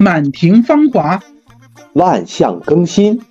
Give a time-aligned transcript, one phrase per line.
[0.00, 1.20] 满庭芳华，
[1.94, 3.27] 万象更新。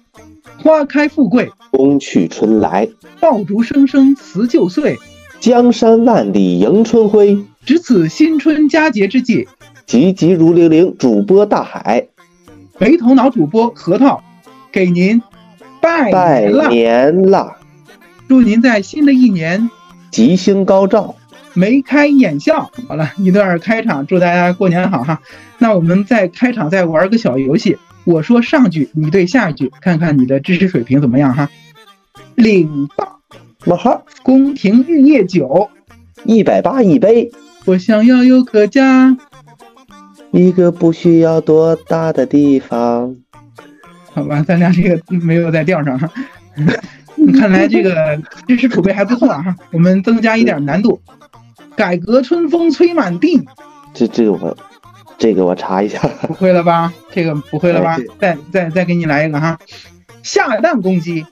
[0.68, 2.90] 花开富贵，冬去春来，
[3.22, 4.98] 爆竹声声辞旧岁，
[5.40, 7.38] 江山万里迎春晖。
[7.66, 9.48] 值此新春佳节之际，
[9.86, 12.10] 急急如铃铃，主播大海，
[12.80, 14.22] 没头脑主播核桃，
[14.70, 15.22] 给您
[15.80, 16.68] 拜拜年了！
[16.68, 17.56] 年啦！
[18.28, 19.70] 祝您在新的一年
[20.12, 21.16] 吉星高照，
[21.54, 22.70] 眉开眼笑。
[22.90, 25.22] 好了一段开场，祝大家过年好哈。
[25.60, 31.50] 那我们在开场再玩个小游戏，我说上句，你对下一句，看看你的知识水平怎么样哈。
[32.36, 33.20] 领报，
[33.66, 35.70] 冒号宫廷玉液酒，
[36.24, 37.30] 一百八一杯，
[37.66, 39.18] 我想要有个家。
[40.32, 43.18] 一个不需要多大的地方。
[44.14, 46.10] 好吧，咱俩这个没有在调上哈。
[47.38, 49.56] 看来这个知识储备还不错啊哈。
[49.74, 51.02] 我们增加一点难度。
[51.76, 53.46] 改革春风吹满地，
[53.94, 54.58] 这这个我，
[55.18, 56.00] 这个我查一下。
[56.28, 56.94] 不会了吧？
[57.12, 58.38] 这个不会了吧哎？
[58.52, 59.58] 再再再给你来一个哈。
[60.24, 61.26] 下蛋公鸡，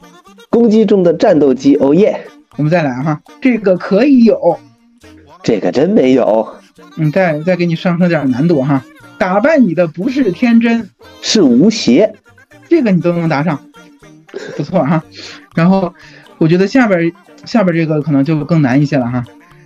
[0.50, 2.26] 公鸡中的战斗机，哦耶！
[2.58, 3.22] 我们再来哈。
[3.42, 4.60] 这个可以有，
[5.44, 6.48] 这个真没有，
[6.98, 8.84] 嗯，再再给你上升点难度哈。
[9.18, 10.90] 打败你的不是天真，
[11.22, 12.16] 是无邪。
[12.68, 13.60] 这个你都能答上，
[14.58, 15.04] 不错哈。
[15.54, 15.94] 然后
[16.38, 17.12] 我觉得下边
[17.46, 19.24] 下边这个可能就更难一些了哈。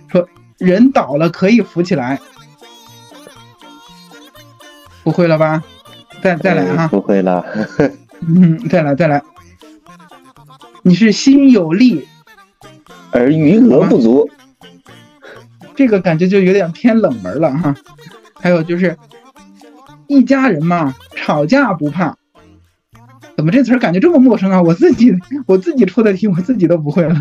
[0.08, 2.20] 说人倒了可以扶起来，
[5.10, 5.60] 不会了吧？
[6.22, 7.44] 再再来哎哈，不会了。
[8.20, 9.20] 嗯，再来再来。
[10.82, 12.06] 你是心有力，
[13.10, 14.30] 而余额不足，
[15.74, 17.74] 这个感觉就有点偏冷门了哈。
[18.34, 18.96] 还有就是
[20.06, 22.16] 一家人嘛，吵架不怕。
[23.36, 24.62] 怎么这词儿感觉这么陌生啊？
[24.62, 25.12] 我自己
[25.46, 27.20] 我自己出的题我自己都不会了，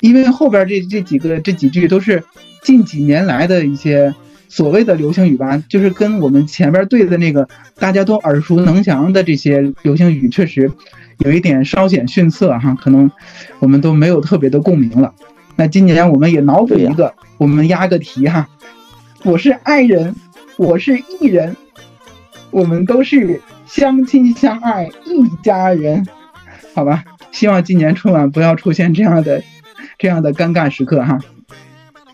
[0.00, 2.22] 因为后边这这几个这几句都是
[2.62, 4.14] 近几年来的一些
[4.48, 10.70] 所谓的流行语吧，就是跟我们前边对的那个大家都耳熟能详的这些流行语确实
[11.18, 13.10] 有一点稍显逊色哈，可能
[13.58, 15.12] 我们都没有特别的共鸣了。
[15.56, 18.48] 那今年我们也脑补一个，我们押个题哈，
[19.24, 20.14] 我是爱人，
[20.56, 21.56] 我是艺人，
[22.50, 26.06] 我们都是相亲相爱一家人，
[26.74, 27.04] 好吧？
[27.32, 29.42] 希望今年春晚不要出现这样的
[29.98, 31.18] 这样的尴尬时刻哈。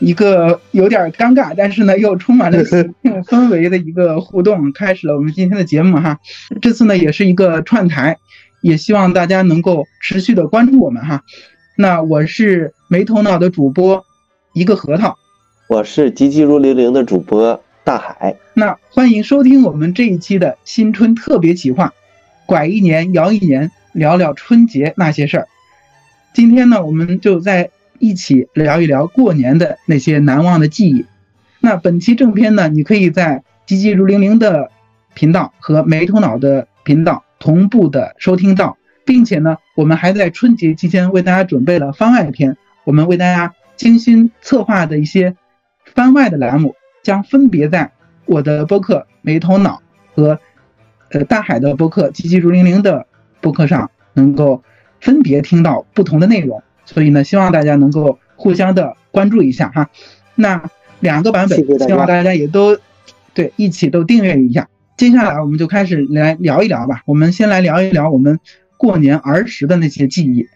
[0.00, 2.70] 一个有点尴尬，但是呢又充满了 喜
[3.02, 6.18] 庆氛围的一个互动，开始了我们今天的节目哈。
[6.60, 8.16] 这次呢也是一个串台，
[8.62, 11.22] 也希望大家能够持续的关注我们哈。
[11.76, 14.04] 那我是没头脑的主播，
[14.54, 15.16] 一个核桃。
[15.68, 18.34] 我是急急如铃铃的主播大海。
[18.54, 21.92] 那欢迎收听我们这一期的新春特别企划，
[22.46, 25.46] 拐一年摇一年，聊聊春节那些事儿。
[26.32, 31.06] 今天呢，我们就在一起聊一聊过年的那些难忘的记忆。
[31.60, 34.70] 那本期正片呢，你可以在急急如铃铃的
[35.14, 45.36] 频道和没头脑的频道同步的收听到，并且呢，我们还在春节期间为大家准备了番外篇，我们为大家精心策划的一些
[45.84, 47.92] 番外的栏目，将分别在
[48.24, 49.82] 我的播客没头脑
[50.14, 50.40] 和
[51.10, 53.06] 呃大海的播客急急如铃铃的
[53.40, 54.62] 播客上能够
[55.00, 56.62] 分别听到不同的内容，
[56.92, 59.88] 所以呢，希望大家能够互相的关注一下哈。
[60.34, 60.62] 那
[60.98, 62.76] 两个版本希望大家也都
[63.32, 64.68] 对一起都订阅一下。
[64.96, 67.02] 接下来我们就开始来聊一聊吧。
[67.06, 68.38] 我们先来聊一聊我们
[68.76, 70.48] 过年儿时的那些记忆。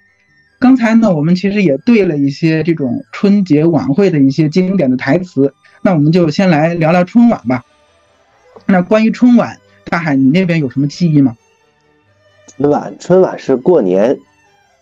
[0.59, 5.55] 刚才呢，我们其实也对了一些这种春节晚会的一些经典的台词。
[5.83, 7.65] 那我们就先来聊聊春晚吧。
[8.67, 11.37] 那关于春晚，大海，你那边有什么记忆吗？
[12.57, 14.19] 春晚，春晚是过年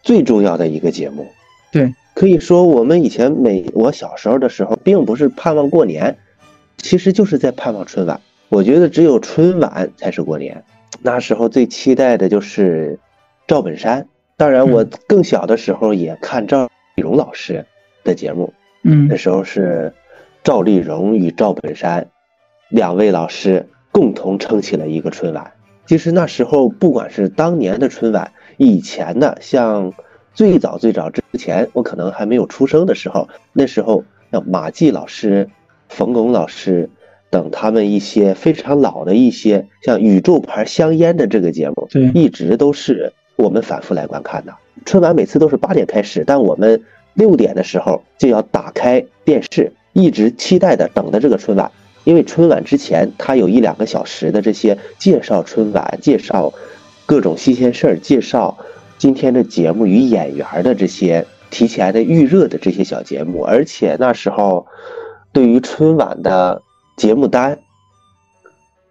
[0.02, 1.32] 最重要的一个节目。
[1.72, 6.18] 对，可以说我们以前每我小时候的时候，并不是盼望过年，
[6.76, 8.20] 其实就是在盼望春晚。
[8.50, 10.62] 我觉得只有春晚才是过年。
[11.00, 12.98] 那时候最期待的就是
[13.48, 14.06] 赵本山。
[14.36, 17.64] 当然，我更小的时候也看赵丽蓉老师
[18.04, 18.52] 的节目，
[18.82, 19.94] 嗯那时候是
[20.44, 22.08] 赵丽蓉与赵本山
[22.68, 25.52] 两位老师共同撑起了一个春晚。
[25.86, 29.92] 其实那时候，不管是当年的春晚，以前的像
[30.34, 35.48] 最早最早之前，我可能还没有出生的时候，那时候像马季老师、
[35.88, 36.88] 冯巩老师
[37.30, 44.54] 等他们一些非常老的一些像宇宙牌香烟的这个节目，对一直都是我们反复来观看的。
[44.84, 46.82] 春晚每次都是八点开始，但我们
[47.14, 51.70] 六点的时候就要打开电视，一直期待的等着这个春晚。
[52.04, 56.52] 因为春晚之前，它有一两个小时的这些介绍春晚、介绍
[57.06, 58.58] 各种新鲜事儿、介绍
[59.02, 64.64] 今天的节目与演员的这些提前的预热的这些小节目，而且那时候
[65.32, 66.62] 对于春晚的
[66.96, 67.58] 节目单，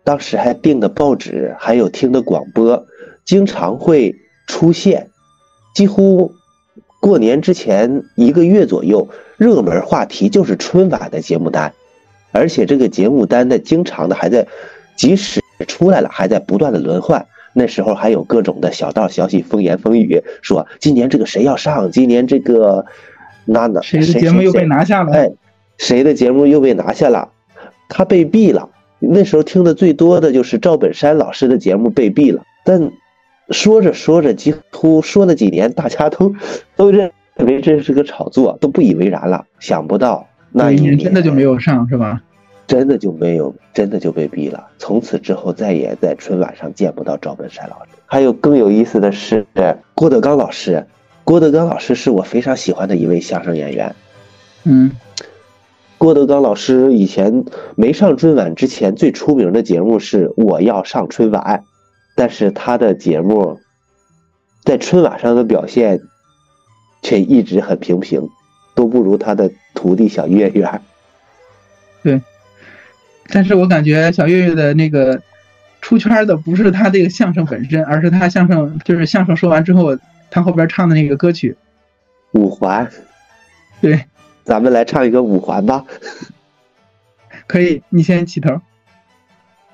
[0.04, 2.86] 当时还订的报纸，还有听的广播，
[3.24, 4.14] 经常会
[4.48, 5.08] 出现，
[5.74, 6.30] 几乎
[7.00, 11.74] 过年之前一个月左右，热门话题就是春晚的节目单。
[12.34, 14.46] 而且这个节目单呢，经常的还在，
[14.98, 17.26] 即使出来了，还在不断的轮换。
[17.54, 22.86] 那时候还有各种的小道消息、风言风语，说今年这个谁要上，今年这个
[23.46, 25.12] 那那谁的节目又被拿下了？
[25.14, 25.30] 哎，
[25.78, 27.30] 谁的节目又被拿下了？
[27.90, 28.70] 他被毙了。
[29.00, 32.44] 那时候听的最多的就是赵本山老师的节目被毙了。
[32.64, 32.92] 但
[33.50, 36.34] 说着说着，几乎说了几年，大家都
[36.76, 39.46] 都认为这是个炒作，都不以为然了。
[39.60, 40.28] 想不到。
[40.52, 42.22] 那一年真的就没有上是吧？
[42.72, 44.66] 真的就没有，真的就被毙了。
[44.78, 47.92] 从此之后，再也在春晚上见不到赵本山老师。
[48.06, 49.46] 还有更有意思的是，
[49.94, 50.88] 郭德纲老师。
[51.26, 53.94] 郭德纲老师是我非常喜欢的一位相声演员。
[54.64, 54.90] 嗯，
[55.98, 57.44] 郭德纲老师以前
[57.76, 61.42] 没上春晚之前，最出名的节目是《我要上春晚》，
[62.16, 63.60] 但是他的节目
[64.64, 66.00] 在春晚上的表现
[67.02, 68.30] 却一直很平平。
[68.74, 70.82] 都不如他的徒弟小岳岳。
[72.02, 72.22] 对，
[73.32, 75.22] 但是我感觉小岳岳的那个
[75.82, 79.98] 出圈的不是他这个相声本身，而是他相声就是相声说完之后，
[80.30, 81.56] 他后边唱的那个歌曲
[82.40, 82.86] 《五环》。
[83.82, 84.06] 对，
[84.44, 85.86] 咱们来唱一个《五环》吧。
[87.48, 88.62] 可以，你先起头。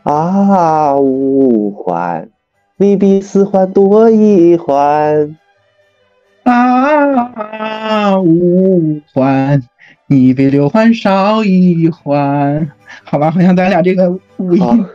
[0.03, 2.29] 啊，五环，
[2.77, 5.37] 你比四环多一环。
[6.43, 9.61] 啊，五环，
[10.07, 12.71] 你比六环少一环。
[13.03, 14.85] 好吧，好像咱俩这个五音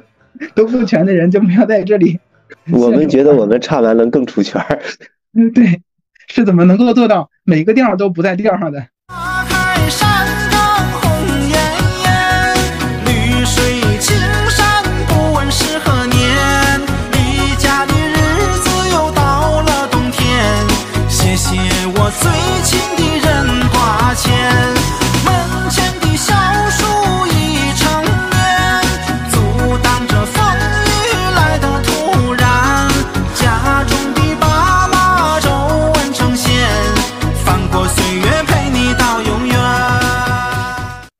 [0.54, 2.18] 都不全的人就没有在这里。
[2.70, 4.60] 我们觉得我们唱完能更出圈。
[5.34, 5.82] 嗯，对，
[6.28, 8.86] 是怎么能够做到每个调都不在调上的？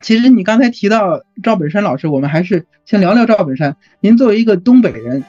[0.02, 3.76] 其实你刚才提到赵本山老师，我们还是先聊聊赵本山。
[4.00, 5.25] 您作为一个东北人，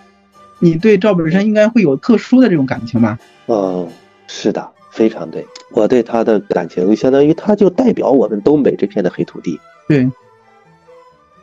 [0.60, 3.20] 你对赵本山应该会有特殊的这种感情吧？
[3.48, 3.88] 嗯，
[4.28, 5.46] 是的，非常对。
[5.72, 9.60] 我对他的感情，相当于他就代表我们东北这片的黑土地。
[9.88, 10.10] 对。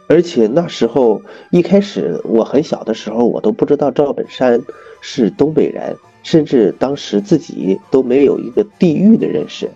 [0.09, 4.61] 而且那时候一开始我很小的时候，我都不知道赵本山
[5.01, 9.71] 是东北人，甚至当时自己都没有一个地域的认识。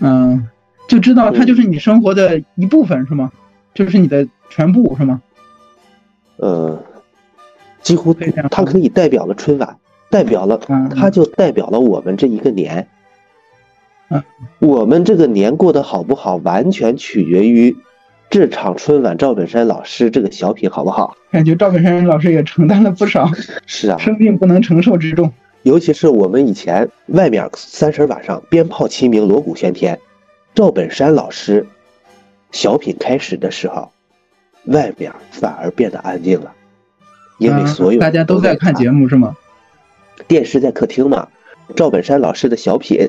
[0.00, 0.48] 嗯。
[0.90, 3.30] 就知道它就是你生活的一部分，是吗？
[3.72, 5.22] 就是你的全部，是吗？
[6.38, 6.82] 呃，
[7.80, 8.12] 几乎
[8.50, 9.76] 它可以代表了春晚，
[10.10, 10.58] 代表了，
[10.96, 12.88] 它就代表了我们这一个年。
[14.08, 14.20] 嗯，
[14.58, 17.76] 我们这个年过得好不好，完全取决于
[18.28, 21.16] 这场春晚赵本山老师这个小品好不好。
[21.30, 23.30] 感觉赵本山老师也承担了不少，
[23.64, 25.32] 是啊，生病不能承受之重。
[25.62, 29.96] 尤其是我们以前外面三十晚上鞭炮齐鸣，锣鼓喧天。
[30.54, 31.66] 赵本山老师
[32.50, 33.90] 小品开始的时候，
[34.66, 36.52] 外面反而变得安静了，
[37.38, 39.36] 因为所有大家都在看节目是吗？
[40.26, 41.28] 电视在客厅嘛。
[41.76, 43.08] 赵本山老师的小品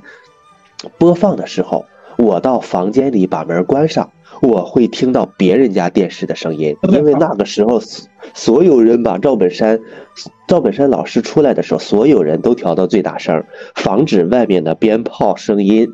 [0.99, 1.85] 播放的时候，
[2.17, 7.81] 我到房间里把门关上，我会听到别人家电视的声音，因为那个时候
[8.35, 9.79] 所有人把赵本山
[10.47, 13.43] 赵本山老师出来的时候，所有人都调到最大声，
[13.73, 15.91] 防止外面的鞭炮声音。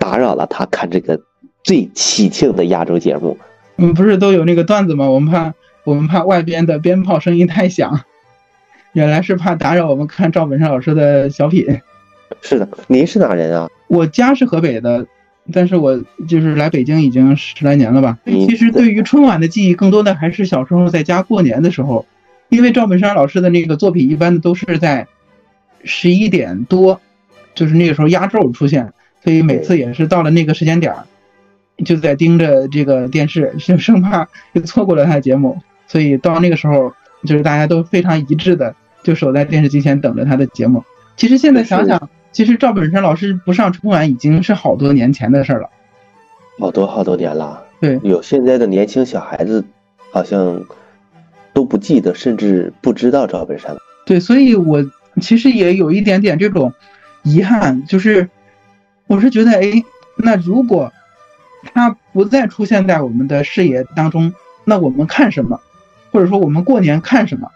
[0.00, 1.20] 打扰了他看这个
[1.62, 3.38] 最喜庆的压轴节目。
[3.76, 5.08] 嗯，不是都有那个段子吗？
[5.08, 5.54] 我们怕
[5.84, 8.00] 我们怕外边的鞭炮声音太响，
[8.92, 11.64] 原来是怕打扰我们看赵本山老师的小品。
[12.42, 13.68] 是的，您是哪人啊？
[13.88, 15.06] 我家是河北的，
[15.52, 18.18] 但是我就是来北京已经十来年了吧。
[18.24, 22.06] 嗯其实对于春晚的记忆，更多的还是小时候在家过年的时候，
[22.48, 25.06] 因为赵本山老师的那个作品一般都是在
[25.84, 27.00] 十一点多，
[27.54, 28.92] 就是那个时候压轴出现，
[29.22, 31.04] 所以每次也是到了那个时间点儿，
[31.84, 35.58] 就在盯着这个电视，就生怕就错过了他的节目。
[35.86, 36.92] 所以到那个时候，
[37.26, 40.82] 就是大家都非常一致的就守在电视机前等着他的节目。
[41.16, 45.68] 其实现在想想，其实赵本山老师不上春晚已经是好多年前的事儿了。
[46.58, 47.64] 好多好多年了。
[47.80, 49.64] 对有现在的年轻小孩子，
[50.12, 50.62] 好像
[51.54, 53.74] 都不记得，甚至不知道赵本山。
[54.04, 54.84] 对，所以我
[55.20, 56.72] 其实也有一点点这种
[57.22, 58.28] 遗憾，就是
[59.10, 59.82] 我是觉得，哎，
[60.14, 60.92] 那如果
[61.74, 64.32] 他不再出现在我们的视野当中，
[64.64, 65.60] 那我们看什么？
[66.12, 67.50] 或者说我们过年看什么？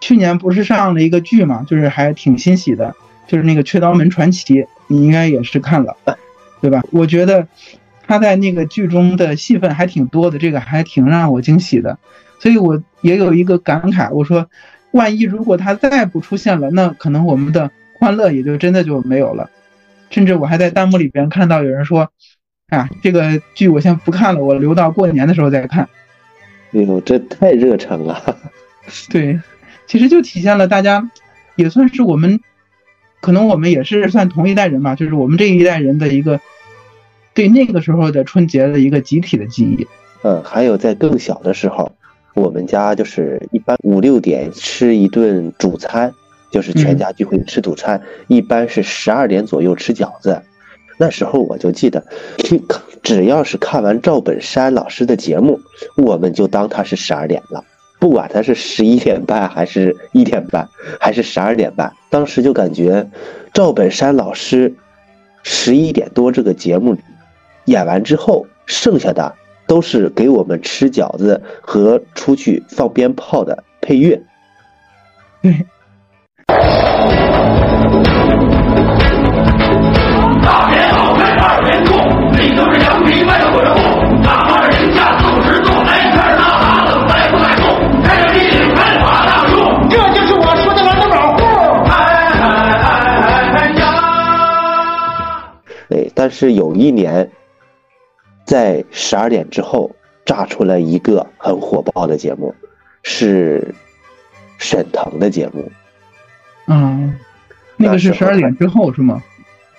[0.00, 2.94] 去年不是上了一个剧嘛，就是还挺欣喜的，
[3.26, 5.96] 就是那个《雀刀门传奇》，你应该也是看了，
[6.60, 6.84] 对吧？
[6.92, 7.48] 我觉得
[8.06, 11.98] 他在那个剧中的戏份还挺多的，这个还挺让我惊喜的。
[12.38, 14.48] 所以我也有一个感慨，我说，
[14.92, 19.50] 万一如果他再不出现了，那可能我们的欢乐也就真的就没有了。
[20.12, 22.12] 甚至我还在弹幕里边看到有人说，
[22.68, 25.88] 啊，这个剧我先不看了，我留到过年的时候再看。
[26.72, 28.38] 哎呦，这太热诚了。
[29.10, 29.40] 对，
[29.86, 31.10] 其实就体现了大家，
[31.56, 32.40] 也算是我们，
[33.20, 36.40] 可能我们也是算同一代人吧，就是我们这一代人的一个
[37.34, 39.86] 对那个时候的春节的一个集体的记忆。
[40.22, 41.92] 嗯，还有在更小的时候，
[42.34, 46.14] 我们家就是一般五六点吃一顿主餐，
[46.52, 50.40] 就是全家聚会吃主餐，一般是十二点左右吃饺子。
[50.98, 52.04] 那时候我就记得，
[52.36, 52.62] 听
[53.02, 55.58] 只要是看完赵本山老师的节目，
[55.96, 57.64] 我们就当他是十二点了，
[57.98, 60.68] 不管他是十一点半还是一点半
[61.00, 63.10] 还是十二点半，当时就感觉
[63.52, 64.72] 赵本山老师
[65.42, 66.96] 十一点多这个节目
[67.64, 69.34] 演完之后，剩下的
[69.66, 74.22] 都是给我们吃饺子和出去放鞭炮的配乐。
[75.40, 75.66] 对，
[76.46, 76.54] 大
[80.70, 81.96] 年好开二年过，
[82.36, 83.78] 里头是羊皮外头是货，
[84.24, 87.64] 大妈的人家四十多，来片儿大哈子再不敢动，
[88.02, 89.52] 开着地领开马大树，
[89.88, 91.38] 这就是我说的老老户。
[91.88, 91.90] 哎
[92.40, 92.44] 哎
[92.82, 93.82] 哎哎呀！
[95.88, 97.30] 对，但是有一年，
[98.44, 99.90] 在十二点之后
[100.24, 102.54] 炸出了一个很火爆的节目，
[103.02, 103.74] 是
[104.58, 105.70] 沈腾的节目。
[106.72, 107.14] 嗯，
[107.76, 109.22] 那个是十二点之后是吗？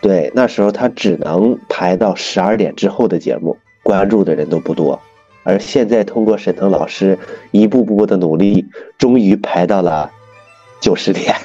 [0.01, 4.99] 对，那时候他只能排到十二点之后的节目，关注的人都不多。
[5.43, 7.17] 而现在通过沈腾老师
[7.51, 8.65] 一步步的努力，
[8.97, 10.11] 终于排到了
[10.79, 11.35] 九十点。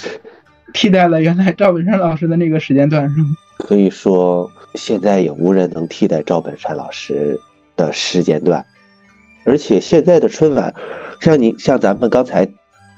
[0.72, 3.28] 替代了原来赵本山老师的那个时间段是吗？
[3.58, 7.38] 可以说，现在也无人能替代赵本山老师
[7.76, 8.64] 的时间段。
[9.44, 10.74] 而且现在的春晚，
[11.20, 12.48] 像你像咱们刚才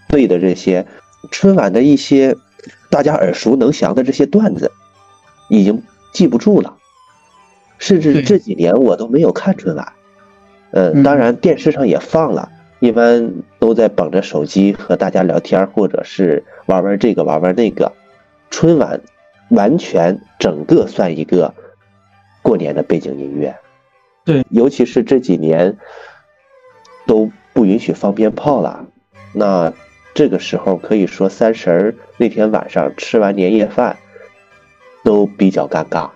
[0.09, 0.87] 对的这些
[1.31, 2.37] 春晚的一些
[2.91, 4.71] 大家耳熟能详的这些段子，
[5.49, 6.77] 已经记不住了。
[7.79, 9.93] 甚至这几年我都没有看春晚。
[10.73, 12.49] 嗯嗯，当然电视上也放了，
[12.81, 17.93] 一般都在捧着手机和大家聊天，或者是玩玩这个玩玩那个。
[18.51, 19.01] 春晚
[19.51, 21.53] 完全整个算一个
[22.41, 23.55] 过年的背景音乐。
[24.25, 25.77] 对，尤其是这几年
[27.07, 28.87] 都不允许放鞭炮了，
[29.35, 29.73] 那
[30.15, 33.97] 这个时候可以说三十儿那天晚上吃完年夜饭
[35.05, 36.11] 都比较尴尬。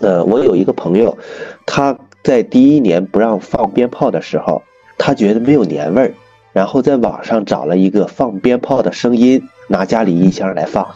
[0.00, 1.16] 呃，我有一个朋友，
[1.64, 4.62] 他在第一年不让放鞭炮的时候，
[4.98, 6.14] 他觉得没有年味儿，
[6.52, 10.86] 然后在网上找了一个放鞭炮的声音，拿家里音箱来放。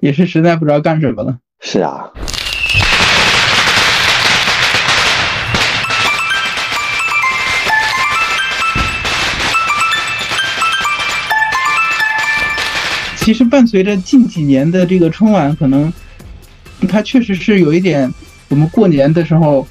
[0.00, 1.38] 也是实在不知道干什么了。
[1.60, 2.12] 是啊，
[13.28, 15.92] 其实伴随着近几年的这个春晚，可能
[16.88, 18.10] 它确实是有一点，
[18.48, 19.68] 我们过年的时候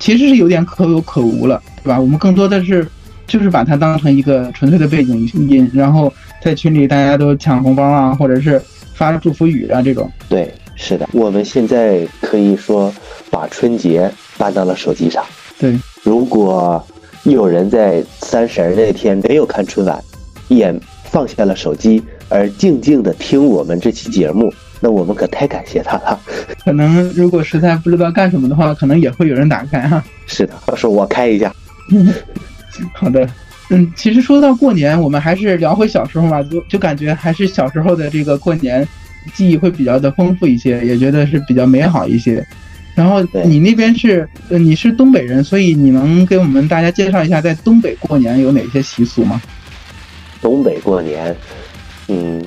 [0.00, 2.00] 其实是有点可有可无了，对吧？
[2.00, 2.84] 我们更多的是
[3.28, 6.12] 就是把它当成一个纯粹的背景音，然后
[6.42, 8.60] 在群里大家都抢红包啊，或者是
[8.94, 10.10] 发祝福语啊这种。
[10.28, 12.92] 对，是的，我们现在可以说
[13.30, 15.24] 把春节搬到了手机上。
[15.56, 16.84] 对，如果
[17.22, 20.02] 有人在三十儿那天没有看春晚，
[20.48, 20.74] 也
[21.10, 26.20] 放下了手机，而静静的听我们这期节目，那我们可太感谢他了。
[26.64, 31.52] 可能如果实在不知道干什么的话，可能也会有人打开哈、是的，到时候我开一下。
[32.94, 33.28] 好的，
[33.70, 38.86] 嗯，其实说到过年，我们还是聊回小时候吧，就就感觉还是小时候的这个过年
[39.34, 42.46] 记忆会比较的丰富一些，也觉得是比较美好一些。
[42.94, 49.40] 然后你那边是，呃，你是东北人，所以你能给我们大家介绍一下，在东北过年有哪些习俗吗？
[50.40, 51.36] 东北过年，
[52.08, 52.44] 嗯，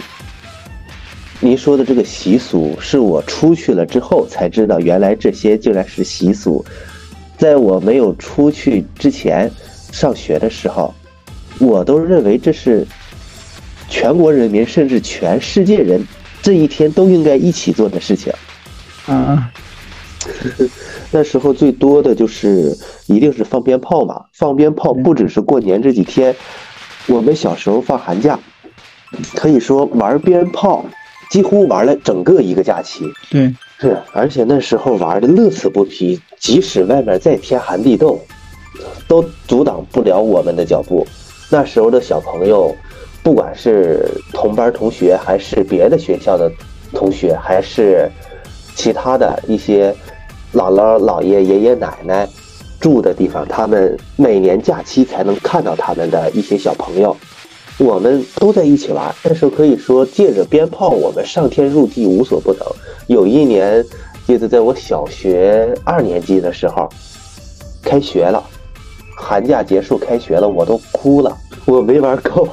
[1.40, 6.64] 您说的这个习俗是我出去了之后才知道，原来这些竟然是习俗。
[7.38, 9.52] 在我没有出去之前，
[9.92, 10.94] 上学的时候，
[11.60, 12.86] 我都认为这是
[13.90, 16.06] 全国人民甚至全世界人
[16.42, 18.32] 这一天都应该一起做的事情。
[19.08, 19.52] 啊，
[21.10, 26.36] 那时候最多的就是一定是放鞭炮嘛，放鞭炮不只是过年这几天，
[27.08, 28.40] 我们小时候放寒假，
[29.36, 30.86] 可以说玩鞭炮
[31.30, 33.04] 几乎玩了整个一个假期。
[33.30, 38.20] 对，是，而且那时候玩的乐此不疲，即使外面再天寒地冻，
[39.08, 41.06] 都阻挡不了我们的脚步。
[41.50, 42.74] 那时候的小朋友，
[43.24, 46.50] 不管是同班同学，还是别的学校的
[46.94, 48.10] 同学，还是
[48.76, 49.94] 其他的一些
[50.54, 52.28] 姥姥、姥爷、爷爷奶奶
[52.82, 57.16] 住的地方，他们每年假期才能看到他们的一些小朋友。
[57.78, 62.62] 我们都在一起玩，那时候可以说借着鞭炮，我们上天入地无所不能。
[63.08, 63.84] 有一年，
[64.28, 66.88] 记得在我小学二年级的时候，
[67.82, 68.44] 开学了，
[69.16, 71.36] 寒假结束开学了，我都哭了，
[71.66, 72.48] 我没玩够。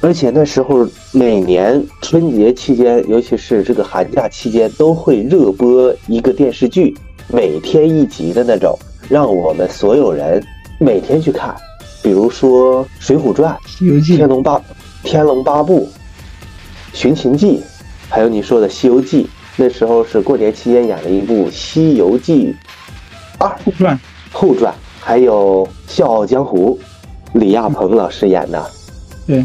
[0.00, 6.96] 而且那时候每年春节期间，尤其是这个寒假期间，都会热播一个电视剧，
[7.28, 10.42] 每天一集的那种，让我们所有人
[10.78, 11.54] 每天去看。
[12.02, 14.60] 比如说《水浒传》《西游记》天龙八
[15.02, 15.88] 天龙八部、
[16.92, 17.62] 寻秦记，
[18.10, 19.24] 还有你说的《西游记》，
[19.56, 22.54] 那时候是过年期间演了一部《西游记
[23.38, 23.98] 二后传，
[24.32, 26.78] 后传，还有《笑傲江湖》，
[27.38, 28.70] 李亚鹏老师演的。
[29.26, 29.42] 对，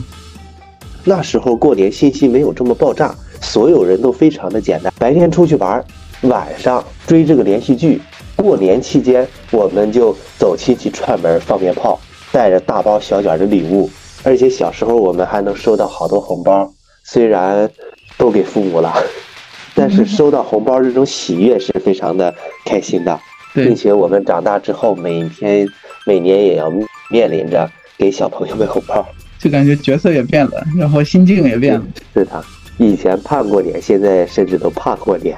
[1.06, 5.82] 那时候过年信息没有这么爆炸，所有人都非常的简单，白天出去玩，
[6.24, 8.02] 晚上追这个连续剧。
[8.42, 12.00] 过年期间，我们就走亲戚串门放鞭炮，
[12.32, 13.90] 带着大包小卷的礼物，
[14.24, 16.72] 而且小时候我们还能收到好多红包，
[17.04, 17.70] 虽然
[18.18, 18.94] 都给父母了，
[19.76, 22.34] 但是收到红包这种喜悦是非常的
[22.66, 23.20] 开心的，
[23.54, 25.68] 并，且我们长大之后，每天
[26.06, 26.72] 每年也要
[27.12, 29.06] 面临着给小朋友们红包。
[29.38, 31.84] 就感觉角色也变了，然后心境也变了。
[32.14, 32.42] 是的，
[32.78, 35.38] 以前盼过年，现在甚至都怕过年。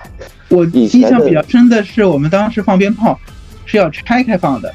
[0.52, 3.20] 我印象比较深的是，我们当时放鞭炮
[3.66, 4.72] 是要拆开放的，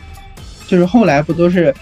[0.66, 1.72] 就是后来不都是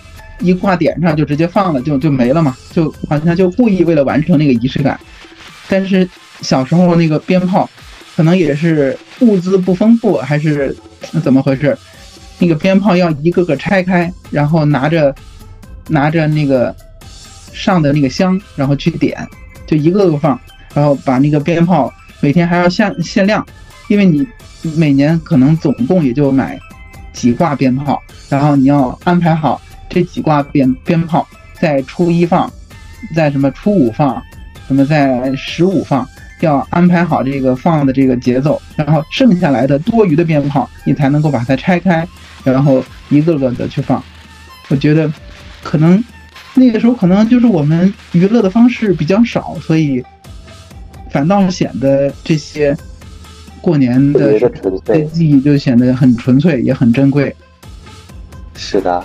[0.41, 4.99] 一挂点上就直接放了，就就没了嘛，就好像就故意为了完成那个仪式感。
[5.69, 6.07] 但是
[6.41, 7.71] 小时候那个鞭炮，
[8.17, 10.77] 可能也是物资不丰富，还是
[11.23, 11.77] 怎么回事？
[12.41, 15.15] 那个鞭炮要一个个拆开，然后拿着
[15.89, 16.75] 拿着那个
[17.53, 19.17] 上的那个香，然后去点，
[19.67, 20.39] 就一个个放，
[20.75, 23.47] 然后把那个鞭炮每天还要限限量，
[23.89, 24.27] 因为你
[24.77, 26.59] 每年可能总共也就买
[27.13, 31.27] 几挂鞭炮，然后你要安排好这几挂鞭鞭炮
[31.61, 32.51] 在初一放，
[33.15, 34.23] 在什么初五放，
[34.67, 36.07] 什么在十五放，
[36.41, 42.07] 要安排好这个放的这个节奏，然后剩下来的多余的鞭炮你才能够把它拆开，
[42.43, 44.03] 然后一个个的去放。
[44.69, 45.13] 我觉得
[45.63, 46.03] 可能
[46.55, 50.03] 那个时候可能就是我们娱乐的方式比较少，所以
[51.11, 52.77] 反倒显得这些
[53.65, 55.05] 过年的特别的纯粹。
[55.07, 57.35] 记忆就显得很纯粹，也很珍贵。
[58.55, 59.03] 是的，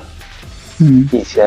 [0.79, 1.45] 嗯以前，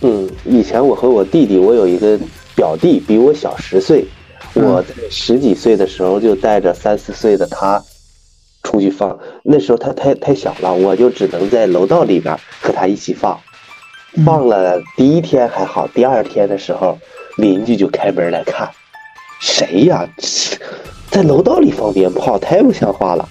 [0.00, 2.16] 嗯，以前我和我弟弟，我有一个
[2.54, 4.02] 表弟，比我小十岁。
[4.54, 7.82] 嗯我在十几岁的时候就带着三四岁的他
[8.62, 13.36] 出去放，那时候他太太小了，我就只能在楼道里边和他一起放。
[14.14, 16.96] 嗯放了第一天还好，第二天的时候，
[17.36, 18.70] 邻居就开门来看，
[19.40, 20.08] 谁呀？
[21.14, 23.28] 在楼道里放鞭炮，太不像话了。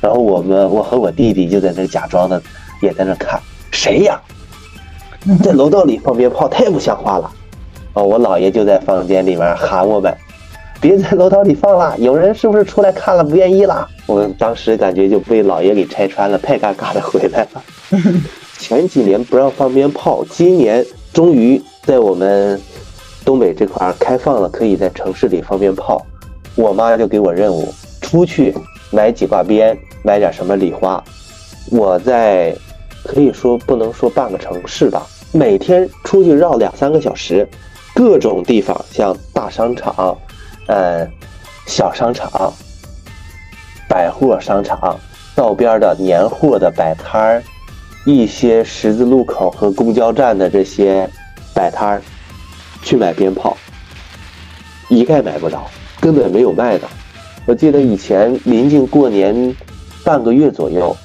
[0.00, 2.42] 然后我们，我和我弟弟就在那假装的，
[2.80, 3.38] 也在那看，
[3.70, 4.18] 谁呀？
[5.42, 7.30] 在楼道里放鞭炮，太不像话了。
[7.92, 10.10] 哦，我姥爷就在房间里面喊我们，
[10.80, 13.86] 别在楼道里放了，有人是不是出来看了不愿意了？
[14.06, 17.62] 我们当时感觉就被姥爷给拆穿了，太尴尬的回来了。
[18.58, 22.58] 前几年不让放鞭炮，今年终于在我们
[23.26, 26.02] 东北这块开放了，可以在城市里放鞭炮。
[26.60, 28.54] 我妈就给我任务，出去
[28.90, 31.02] 买几挂鞭，买点什么礼花。
[31.70, 32.54] 我在
[33.02, 37.48] 可以说不能说半个城市吧，每天出去绕两三个小时，
[37.94, 40.14] 各种地方，像大商场、
[40.66, 41.08] 呃
[41.66, 42.52] 小商场、
[43.88, 45.00] 百货商场、
[45.34, 47.42] 道边的年货的摆摊儿，
[48.04, 51.08] 一些十字路口和公交站的这些
[51.54, 52.02] 摆摊儿，
[52.82, 53.56] 去买鞭炮，
[54.90, 55.64] 一概买不着，
[56.00, 56.88] 根本没有卖的。
[57.46, 59.54] 我记得以前临近过年
[60.04, 60.96] 半个月左右，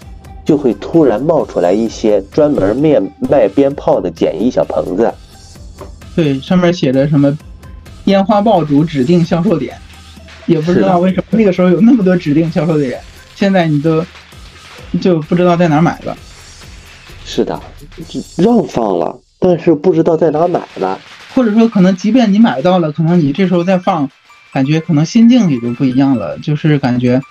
[0.44, 5.12] 就会突然冒出来一些专门卖卖鞭炮的简易小棚子。
[6.16, 7.38] 对，上面写着什么
[8.06, 9.76] “烟花爆竹指定销售点”，
[10.46, 13.00] 也不知道为什么那个时候有那么多指定销售点，
[13.36, 14.06] 现在你都
[15.02, 16.16] 就不知道在哪买了。
[17.26, 17.60] 是的，
[18.38, 21.00] 让放了，但是不知道在哪买了。
[21.34, 24.10] 或者说，可能即便你买到了，可能你这时候再放，
[24.56, 27.22] 感觉可能心境也就不一样了，就是感觉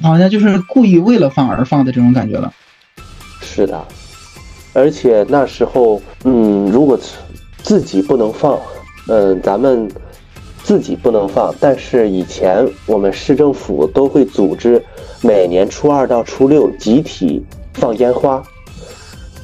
[0.00, 2.54] 好像就是故意为了放而放的这种感觉了。
[3.40, 3.84] 是的，
[4.74, 6.96] 而且那时候，嗯，如果
[7.64, 8.56] 自己不能放，
[9.08, 9.90] 嗯，咱们
[10.62, 14.80] 自己不能放，但是以前我们市政府都会组织
[15.20, 18.40] 每年初二到初六集体放烟花。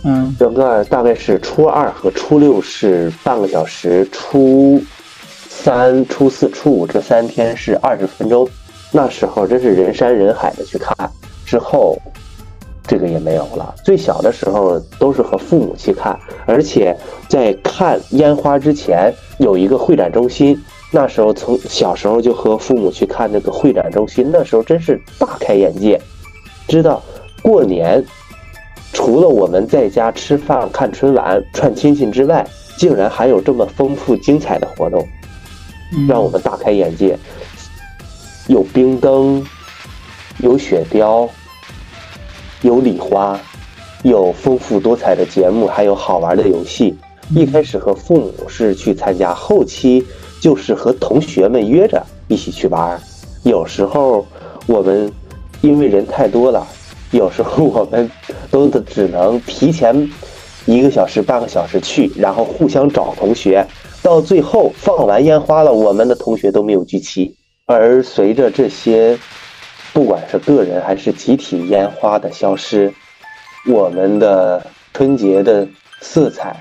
[0.05, 4.81] 嗯，整个大概是初二和初六是半个小时，初
[5.65, 8.47] 三、初四、初五这三天是二十分钟。
[8.93, 10.95] 那时候真是人山人海的去看。
[11.47, 11.97] 之后，
[12.87, 13.75] 这个也没有了。
[13.83, 16.95] 最小的时候都是和父母去看，而且
[17.29, 20.55] 在看烟花之前有一个会展中心。
[20.91, 25.99] 那时候从小时候就和父母去看那个会展中心，那时候真是大开眼界，
[26.69, 27.03] 知道
[27.43, 28.05] 过年。
[28.93, 32.47] 除了我们在家吃饭、看春晚、串亲戚之外，
[32.77, 35.05] 竟然还有这么丰富精彩的活动，
[36.09, 37.19] 让我们大开眼界。
[38.47, 39.45] 有冰灯，
[40.39, 41.29] 有雪雕，
[42.63, 43.39] 有礼花，
[44.03, 46.95] 有丰富多彩的节目，还有好玩的游戏。
[47.31, 50.05] 一开始和父母是去参加，后期
[50.43, 53.01] 就是和同学们约着一起去玩。
[53.45, 54.27] 有时候
[54.67, 55.11] 我们
[55.63, 56.67] 因为人太多了。
[57.13, 58.11] 有时候我们
[58.51, 60.11] 都只能提前
[60.67, 63.65] 一个小时、半个小时去，然后互相找同学。
[64.05, 67.35] 到最后放完烟花了，我们的同学都没有聚齐。
[67.65, 69.19] 而随着这些，
[69.95, 72.93] 不管是个人还是集体烟花的消失，
[73.67, 74.63] 我们的
[74.93, 75.67] 春节的
[76.03, 76.55] 色彩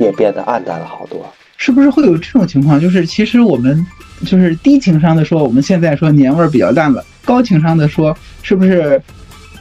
[0.00, 1.24] 也变得暗淡了好多。
[1.56, 2.80] 是不是会有这种情况？
[2.80, 3.86] 就是其实我们
[4.26, 9.00] 就是低情商的说，我们现在说年味儿比较淡了；高情商的说，是不是？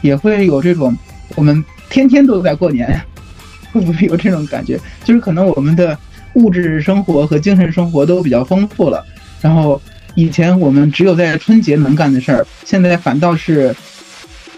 [0.02, 0.95] 也会有这种，
[1.36, 3.00] 我们天天都在过年，
[3.71, 4.80] 会不会有这种感觉？
[5.04, 5.95] 就是可能我们的
[6.38, 9.04] 物质生活和精神生活都比较丰富了，
[9.41, 9.82] 然后
[10.15, 13.76] 以前我们只有在春节能干的事儿，现在反倒是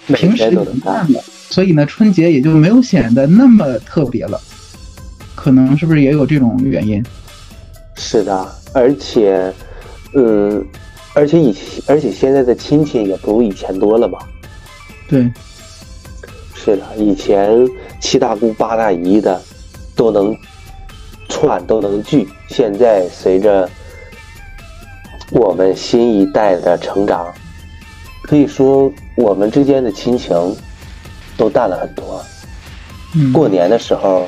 [0.08, 4.40] 平时能干了，所以呢，春节也就没有显得那么特别了。
[5.36, 7.02] 可能是不是也有这种原因？
[7.96, 9.54] 是的，而且，
[10.14, 10.66] 嗯，
[11.14, 14.20] 而且以前，而且现在的亲戚也不如以前多了嘛。
[15.08, 15.32] 对，
[16.54, 17.50] 是的，以前
[18.02, 19.42] 七大姑八大姨的
[19.96, 20.36] 都能
[21.30, 23.70] 串都能聚，现在随着
[25.32, 27.34] 我们新一代的成长，
[28.24, 30.36] 可以说我们之间的亲情
[31.38, 32.22] 都淡了很多。
[33.32, 34.28] 过年的时候，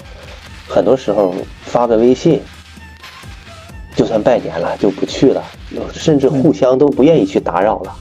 [0.67, 2.39] 很多时候发个微信，
[3.95, 5.43] 就算拜年了就不去了，
[5.91, 7.95] 甚至互相都不愿意去打扰了。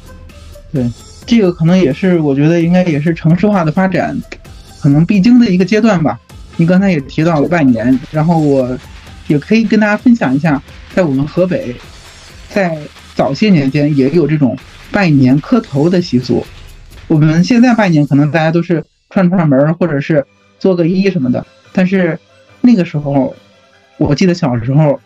[0.72, 0.88] 对。
[1.26, 4.18] 这个可能也是，我觉得应该也是城市化的发展，
[4.80, 6.18] 可能必经的一个阶段吧。
[6.60, 8.78] 你刚才也提到了拜年，然后我
[9.28, 10.62] 也可以跟大家分享一下，
[10.94, 11.74] 在我们河北，
[12.50, 12.76] 在
[13.14, 14.54] 早些年间也有这种
[14.92, 16.44] 拜年磕头的习俗。
[17.08, 20.22] 我们现在拜年可能大家都是串串门或者是
[20.58, 22.18] 做个揖什么的，但是
[22.60, 23.34] 那个时候，
[23.96, 25.00] 我记得小时候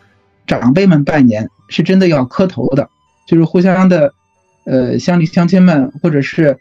[0.49, 2.91] 长辈们拜年是真的要磕头的，
[3.29, 4.13] 就是互相的。
[4.67, 6.57] 呃，乡里乡亲们，或者是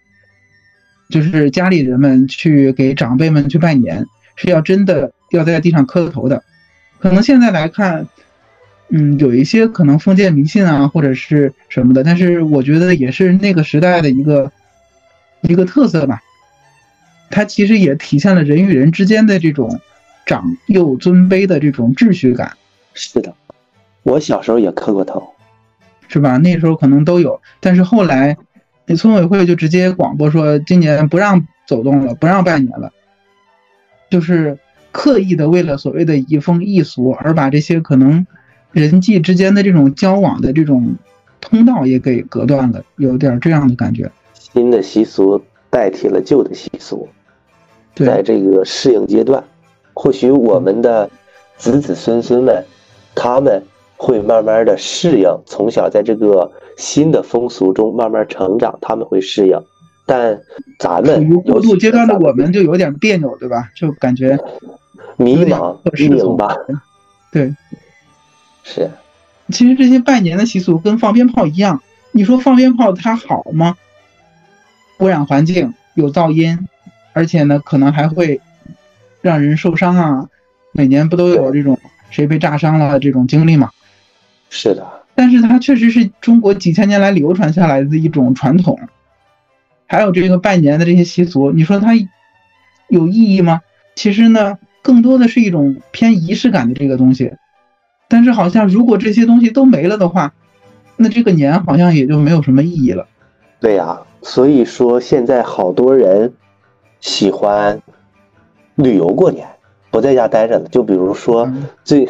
[1.10, 6.44] 就是家里人们去给长辈们去拜年，是要真的要在地上磕头的。
[7.00, 8.08] 可能现在来看，
[8.90, 14.52] 嗯，有一些可能封建迷信啊，或者是什么的，但是我觉得也是那个时代的一个
[15.42, 16.22] 一个特色吧。
[17.30, 19.80] 它其实也体现了人与人之间的这种
[20.26, 22.52] 长幼尊卑的这种秩序感。
[22.94, 23.34] 是的，
[24.04, 25.30] 我小时候也磕过头。
[26.10, 26.38] 是吧？
[26.38, 28.38] 那时候可能都有，但是后来，
[28.86, 32.92] 那村委会就直接广播说，今年不让走动了，不让拜年了，
[34.14, 34.60] 就是
[34.92, 38.28] 刻意的为了所谓的移风易俗，而把这些可能
[38.72, 40.94] 人际之间的这种交往的这种
[41.42, 44.12] 通道也给隔断了，有点这样的感觉。
[44.36, 47.10] 新的习俗代替了旧的习俗，
[47.96, 49.44] 在这个适应阶段，
[49.96, 51.10] 或许我们的
[51.58, 52.64] 子子孙孙们，
[53.16, 53.64] 他们。
[53.96, 59.58] 会慢慢的适应，从小在这个新的风俗中慢慢成长，他们会适应。
[60.14, 60.40] 但
[60.78, 63.72] 咱们过渡阶段的我们就有点别扭，对吧？
[63.76, 64.38] 就感觉
[65.18, 66.56] 迷茫、拧巴。
[67.32, 67.56] 对，
[68.64, 68.92] 是。
[69.50, 73.76] 其实这些拜年的习俗跟放鞭炮一样，你说放鞭炮它好吗？
[75.00, 76.68] 污染环境，有噪音，
[77.14, 78.40] 而且呢，可能还会
[79.22, 80.30] 让人受伤啊。
[80.72, 81.80] 每年不都有这种
[82.12, 83.72] 谁被炸伤了这种经历吗？
[84.52, 88.80] 是的，但是它确实是中国几千年来流传下来的一种传统。
[89.88, 91.94] 还有这个拜年的这些习俗，你说它
[92.88, 93.62] 有意义吗？
[93.96, 97.34] 其实呢，更多的是一种偏仪式感的这个东西。
[98.08, 100.34] 但是好像如果这些东西都没了的话，
[100.98, 103.08] 那这个年好像也就没有什么意义了。
[103.60, 106.34] 对呀，所以说现在好多人
[107.00, 107.82] 喜欢
[108.76, 109.48] 旅游过年，
[109.90, 110.68] 不在家待着了。
[110.70, 111.52] 就比如说
[111.84, 112.08] 最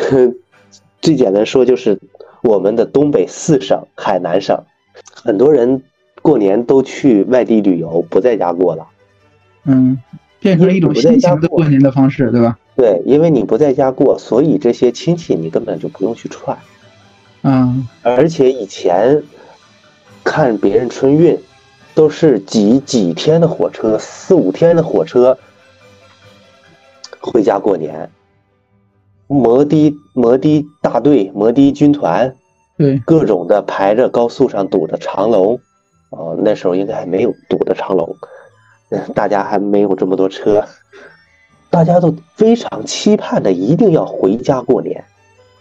[1.02, 2.00] 最简单说，就是
[2.42, 4.62] 我们的东北四省、海南省，
[5.14, 5.82] 很多人
[6.24, 8.88] 过年都去外地旅游，不在家过了。
[9.66, 10.02] 嗯，
[10.40, 12.58] 变成了一种新型的过年的方式，对吧？
[12.76, 16.58] 对，因为你不在家过，所以这些亲戚你根本就不用去串。
[17.44, 19.22] 嗯，而且以前
[20.24, 21.38] 看别人春运，
[21.94, 25.38] 都是挤几天的火车，四五天的火车
[27.20, 28.10] 回家过年。
[29.28, 32.36] 摩的摩的大队、摩的军团，
[32.78, 35.60] 对，各种的排着高速上堵着长龙。
[36.16, 38.16] 哦，那时候应该还没有堵的长龙，
[39.14, 40.64] 大家还没有这么多车。
[41.70, 45.04] 大家都非常期盼的，一定要回家过年，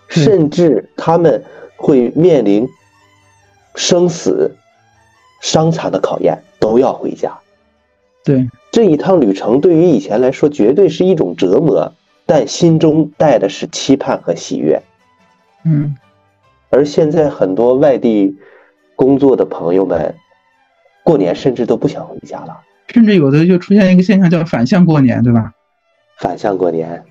[0.09, 1.43] 甚至他们
[1.77, 2.69] 会面临
[3.77, 4.55] 生死、
[5.41, 7.33] 伤残的考验，都要回家。
[8.23, 11.91] 对这一趟旅程，对于以前来说，绝对是一种折磨，
[12.27, 14.81] 但心中带的是期盼和喜悦。
[15.65, 15.97] 嗯，
[16.69, 18.37] 而现在很多外地
[18.95, 20.15] 工作的朋友们，
[21.03, 25.53] 过年甚至都不想回家了，甚至有的就出现一个现象，叫反向过年，对吧？
[26.19, 27.03] 反向过年，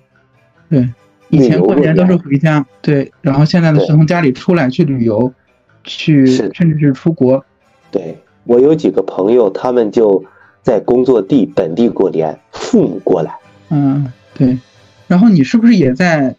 [0.70, 0.90] 对，
[1.30, 5.34] 以前过年都是回家，对，然后现在呢是从家里出来去旅游，
[5.84, 7.44] 去甚至是出国。
[7.90, 10.24] 对我有几个朋友，他们就
[10.62, 13.34] 在工作地本地过年，父母过来。
[13.70, 14.58] 嗯，对。
[15.08, 16.34] 然后你是不是也在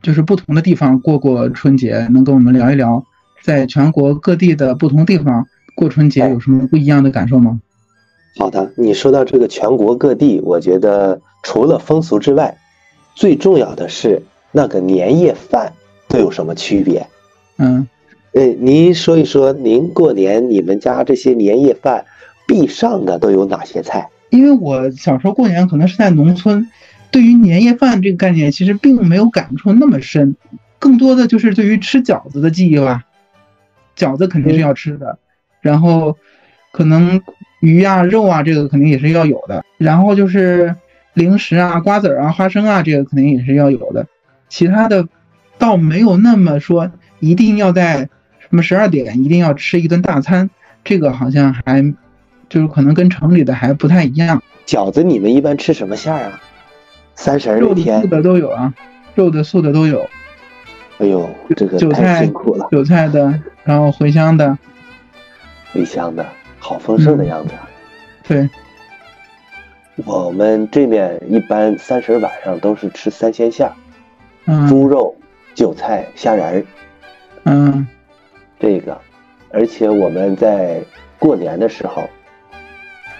[0.00, 2.06] 就是不同的地方过过春节？
[2.10, 3.04] 能跟我们聊一聊，
[3.42, 7.60] 在全国各地的不同地方过春节有什么不一样的感受吗？
[8.38, 12.56] 好的，你说到这个全国各地，我觉得除了风俗之外，
[13.14, 15.72] 最重要的是那个年夜饭
[16.08, 17.06] 都有什么区别？
[17.58, 17.86] 嗯，
[18.32, 22.04] 哎，您说一说，您过年你们家这些年夜饭
[22.46, 24.08] 必上的都有哪些菜？
[24.30, 26.68] 因为我小时候过年可能是在农村，
[27.10, 30.36] 对于年夜饭这个概念其实并没有感触那么深，
[30.78, 33.04] 更多的就是对于吃饺子的记忆吧。
[33.96, 35.18] 饺子肯定是要吃的，
[35.66, 36.16] 然后
[36.72, 37.20] 可能。
[37.60, 39.64] 鱼啊，肉啊，这个肯定也是要有的。
[39.78, 40.76] 然后就是
[41.14, 44.06] 零食啊，瓜子啊，花生啊，这个肯定也是要有的。
[44.48, 45.08] 其他的
[45.58, 50.48] 倒没有那么说一定要在什么十二点一定要吃一顿大餐，
[50.84, 51.82] 这个好像还
[52.48, 54.40] 就是可能跟城里的还不太一样。
[54.66, 56.40] 饺子你们一般吃什么馅儿啊？
[57.14, 58.74] 三十那天肉的素的都有啊，
[59.14, 60.06] 肉的素的都有。
[60.98, 62.30] 哎呦，这个韭菜
[62.70, 64.56] 韭菜的，然后茴香的，
[65.76, 66.26] 茴香的。
[66.58, 67.54] 好丰盛的样子，
[68.26, 68.48] 对。
[70.04, 73.70] 我们这面一般三十晚上都是吃三鲜馅
[74.46, 75.14] 儿，猪肉、
[75.54, 76.64] 韭菜、虾仁儿，
[77.44, 77.86] 嗯，
[78.58, 78.98] 这个，
[79.50, 80.82] 而且我们在
[81.18, 82.08] 过年的时候，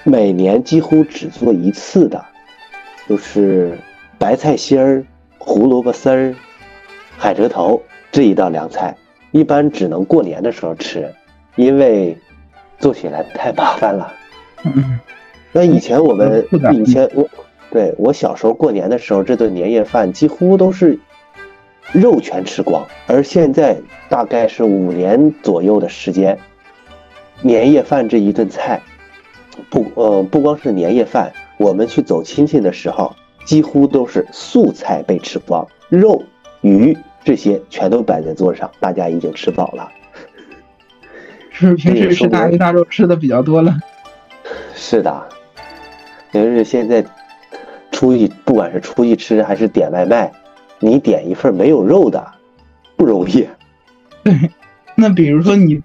[0.02, 2.24] 每年几乎只做一次的，
[3.06, 3.78] 就是
[4.18, 5.04] 白菜心儿、
[5.38, 6.34] 胡萝卜丝儿、
[7.16, 8.96] 海蜇头这一道凉菜，
[9.30, 11.14] 一般只能过年的时候吃，
[11.54, 12.18] 因为。
[12.78, 14.12] 做起来太麻烦了，
[14.64, 14.98] 嗯，
[15.52, 17.28] 那以前我们以前我
[17.70, 20.98] 对我小时候过年的时候，这顿年夜饭几乎都是
[21.92, 23.76] 肉全吃光，而现在
[24.08, 26.38] 大概是五年左右的时间，
[27.42, 28.80] 年夜饭这一顿菜，
[29.70, 33.14] 不呃不光是年夜饭，我们去走亲戚的时候，
[33.46, 36.22] 几乎都是素菜被吃光，肉
[36.60, 39.90] 鱼这些全都摆在桌上，大家已经吃饱了。
[41.58, 43.74] 是平时吃大鱼大肉吃的比较多了，
[44.74, 45.26] 是的，
[46.30, 47.02] 就是现在
[47.90, 50.30] 出去，不管是出去吃还是点外卖，
[50.80, 52.22] 你点一份没有肉的
[52.94, 53.48] 不容易。
[54.22, 54.50] 对，
[54.96, 55.82] 那比如说你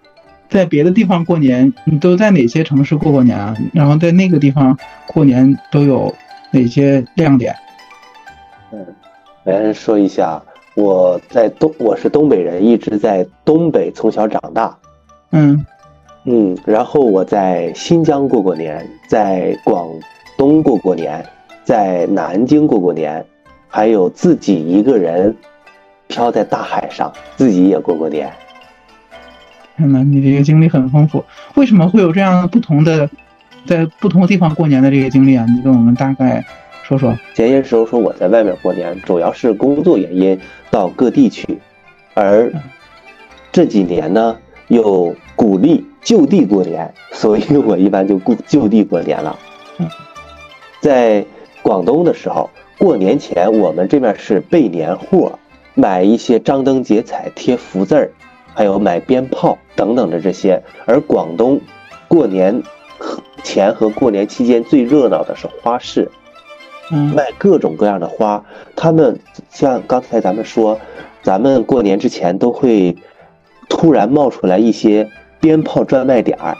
[0.50, 3.56] 在别的地方过年，你都在哪些城市过过年啊？
[3.74, 6.14] 然后在那个地方过年都有
[6.52, 7.56] 哪些亮点？
[8.74, 8.86] 嗯，
[9.46, 10.44] 来说一下，
[10.76, 14.78] 我在东，我是东北人，一直在东北从小长大。
[15.32, 15.66] 嗯，
[16.26, 19.90] 嗯，然后我在新疆过过年，在广
[20.38, 21.26] 东过过年，
[21.64, 23.26] 在南京过过年，
[23.68, 25.36] 还有自己一个人
[26.08, 28.32] 漂在大海上，自己也过过年。
[29.78, 31.24] 天呐，你这个经历很丰富，
[31.56, 33.10] 为什么会有这样不同的
[33.66, 36.44] 在不同地方过年的这个经历啊，你跟我们大概
[36.84, 37.18] 说说。
[37.34, 40.38] 前些时候说我在外面过年，主要是工作原因
[40.70, 41.58] 到各地去，
[42.14, 42.52] 而
[43.52, 44.38] 这几年呢
[44.72, 49.38] 又鼓励就地过年， 所以我一般就过就地过年了。
[49.80, 49.88] 嗯
[50.80, 51.24] 在
[51.62, 55.38] 广东的时候，过年前我们这边是备年货，
[55.76, 58.12] 买一些张灯结彩、贴福字儿，
[58.56, 60.64] 还有买鞭炮等等的这些。
[60.88, 61.62] 而广东
[62.08, 62.64] 过年
[63.44, 66.10] 前和过年期间最热闹的是花市，
[66.92, 68.44] 嗯卖各种各样的花。
[68.76, 69.20] 他们
[69.52, 70.80] 像刚才咱们说，
[71.22, 72.96] 咱们过年之前都会
[73.72, 76.58] 突然冒出来一些鞭炮专卖点儿，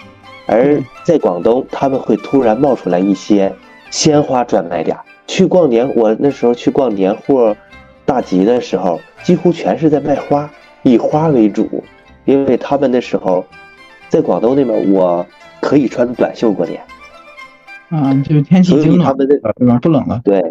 [0.48, 3.54] 而在广东他们会突然冒出来一些
[3.92, 5.04] 鲜花专卖点儿。
[5.28, 7.56] 去逛年，我那时候去逛年货
[8.06, 10.50] 大集的时候，几乎全是在卖花，
[10.84, 11.84] 以花为主，
[12.24, 13.46] 因为他们那时候
[14.08, 15.26] 在广东那边，我
[15.60, 16.82] 可以穿短袖过年。
[17.90, 19.80] 啊，就是天气已所以他了，对吧？
[19.82, 20.22] 不冷了。
[20.24, 20.42] 对，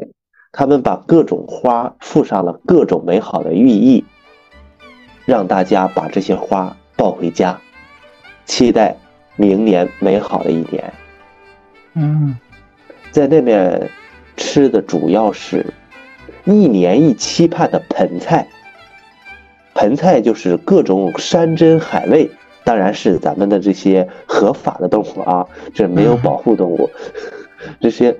[0.52, 4.04] 他们把各种花附上了各种美好的寓意，
[5.30, 7.56] 让大家把这些花抱回家，
[8.46, 8.96] 期待
[9.36, 10.92] 明年美好的一年。
[11.94, 12.36] 嗯
[13.12, 13.88] 在那边
[14.36, 15.64] 吃的主要是
[16.44, 18.48] 一年一期盼的盆菜，
[19.72, 22.28] 盆菜就是各种山珍海味，
[22.64, 26.90] 当然是咱们的这些合法的动物啊，这没有保护动物，
[27.80, 28.16] 这些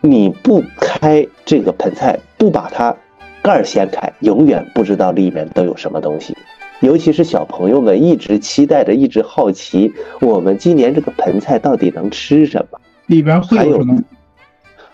[0.00, 2.96] 你不开这个盆菜，不把它
[3.44, 6.34] 盖儿掀开，永远不知道里面都有什么东西。
[6.80, 12.80] 尤其是小朋友们一直期待着，一直好奇，我们今年这个盆菜到底能吃什么？
[13.04, 14.02] 里边会有什么？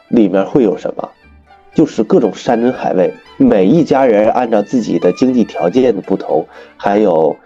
[0.09, 1.09] 里面会有什么？
[1.73, 6.45] 就是各种山珍海味，每一家人按照自己的经济条件的不同，
[6.77, 7.37] 还有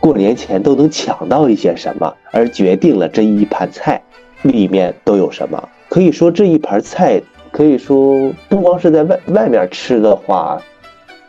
[0.00, 4.02] 过年前都能抢到一些什么，而决定了这一盘菜
[4.42, 5.66] 里面都有什么。
[5.88, 7.22] 可以说这一盘菜，
[7.54, 10.60] 可以说不光是在外外面吃的话，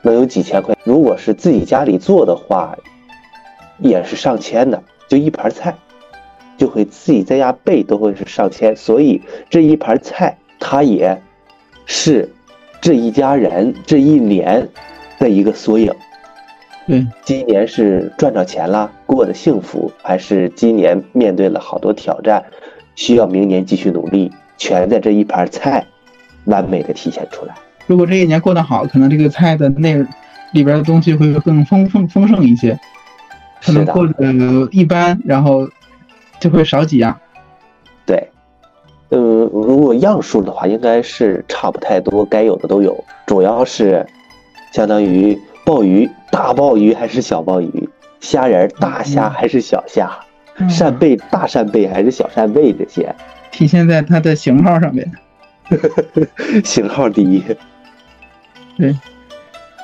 [0.01, 2.75] 能有几千块；如果是自己家里做的话，
[3.77, 5.75] 也是上千的，就一盘菜。
[6.57, 11.21] 就会自己在家备都会是上千，所以这一盘菜它也
[11.85, 12.27] 是
[12.81, 14.67] 这一家人这一年
[15.19, 15.93] 的一个缩影。
[16.87, 22.43] 嗯，今年是赚着钱了，过得幸福，还是今年面对了好多挑战，
[22.95, 25.85] 需要明年继续努力，全在这一盘菜
[26.45, 27.55] 完美的体现出来。
[27.87, 29.95] 如果这一年过得好，可能这个菜的内
[30.53, 32.79] 里边的东西会更丰丰丰盛一些。
[33.63, 34.33] 可能过得
[34.71, 35.67] 一般，然后
[36.39, 37.17] 就会少几样。
[38.05, 38.29] 对，
[39.09, 43.03] 呃，如果样数的话，应该是差不太多，该有的都有。
[43.25, 44.05] 主要是
[44.71, 50.11] 相当于鲍鱼，大鲍鱼还是小鲍鱼，虾仁儿大虾还是小虾，
[50.57, 53.15] 嗯扇贝大扇贝还是小扇贝，这些
[53.51, 55.11] 体现在它的型号上面。
[56.63, 57.43] 型号第一。
[58.77, 58.95] 对，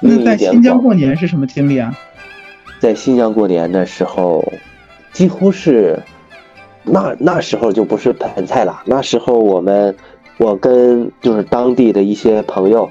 [0.01, 1.97] 那在新疆过年是什么经历啊？
[2.79, 4.43] 在新疆过年的时候，
[5.13, 6.01] 几乎是
[6.83, 9.95] 那那时候就不是盆菜了，那时候我们
[10.37, 12.89] 我跟就是当地的一些朋友，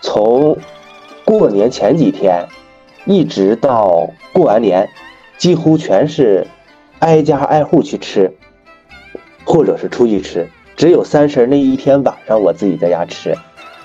[0.00, 0.56] 从
[1.24, 2.46] 过年前几天
[3.04, 4.88] 一直到过完年，
[5.36, 6.46] 几乎全是
[7.00, 8.32] 挨家挨户去吃，
[9.44, 10.48] 或者是出去吃。
[10.76, 13.34] 只有三十那一天晚上我自己在家吃，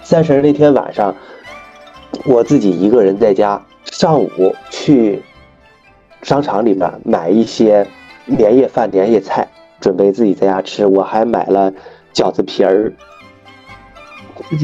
[0.03, 1.15] 三十那天晚上
[2.25, 5.21] 我自己一个人在家，上午去
[6.23, 7.85] 商场里面买一些
[8.25, 9.47] 年夜饭、年夜菜，
[9.79, 10.85] 准备自己在家吃。
[10.85, 11.71] 我还买了
[12.13, 12.91] 饺子皮儿，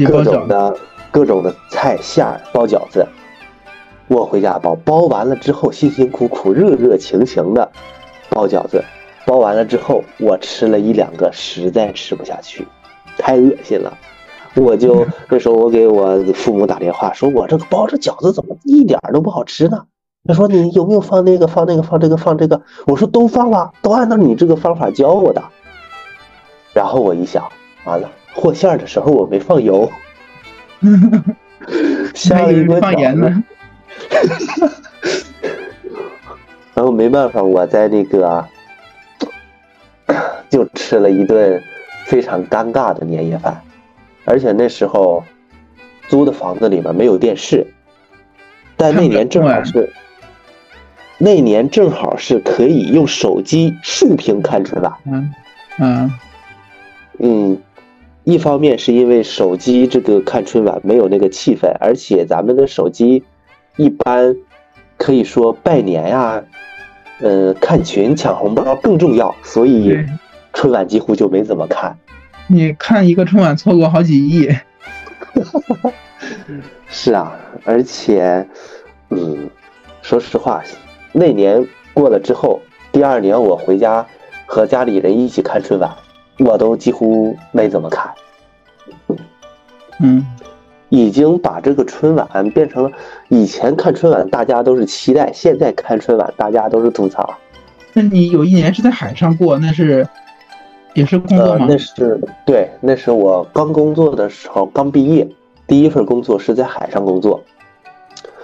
[0.06, 0.48] 各种。
[0.48, 0.76] 的
[1.12, 3.06] 各种的菜馅儿包饺子。
[4.08, 7.72] 我回家包，包完了之后辛辛苦苦、热热情情的
[8.28, 8.84] 包饺子，
[9.26, 12.66] 包完了之后我吃了一两个，实在吃不下去，
[13.18, 13.92] 太恶心了。
[14.54, 19.84] 我就那时候我给我父母打电话，说我这个包这饺子怎么一点都不好吃呢？
[20.28, 22.62] 他说你有没有放那个放那个放这个放这个？
[22.86, 25.44] 我说都放了，都按照你这个方法教我的。
[26.72, 27.46] 然后我一想，
[27.84, 29.90] 完了和馅儿的时候我没放油，
[32.14, 33.44] 下一锅饺子放盐呢。
[36.74, 38.44] 然后没办法，我在那个
[40.50, 41.62] 就吃了一顿
[42.06, 43.60] 非常尴尬的年夜饭，
[44.24, 45.22] 而且那时候
[46.08, 47.66] 租的房子里面没有电视，
[48.76, 49.92] 但那年正好是
[51.18, 54.92] 那年正好是可以用手机竖屏看春晚。
[55.04, 55.34] 嗯
[55.78, 56.12] 嗯。
[57.18, 57.58] 嗯，
[58.24, 63.24] 一方面是因为手机这个看春晚没有那个气氛，而且咱们的手机
[63.76, 64.36] 一般
[64.98, 66.44] 可以说拜年呀、
[67.20, 70.06] 呃，看群抢红包更重要，所以对
[70.56, 71.98] 春晚几乎就没怎么看。
[72.48, 74.48] 你看一个春晚错过好几亿，
[76.88, 78.48] 是啊，而且，
[79.10, 79.50] 嗯，
[80.00, 80.62] 说实话，
[81.12, 84.06] 那年过了之后，第二年我回家
[84.46, 85.94] 和家里人一起看春晚，
[86.38, 88.10] 我都几乎没怎么看。
[90.00, 90.24] 嗯，
[90.88, 92.90] 已经把这个春晚变成了
[93.28, 97.36] 以前看春晚大家都是期待，现在看春晚大家都是吐槽。
[97.92, 100.08] 那你有一年是在海上过，那是
[100.96, 105.28] 也是工作呃，那是对，那是我刚工作的时候，刚毕业，
[105.66, 107.40] 第一份工作是在海上工作。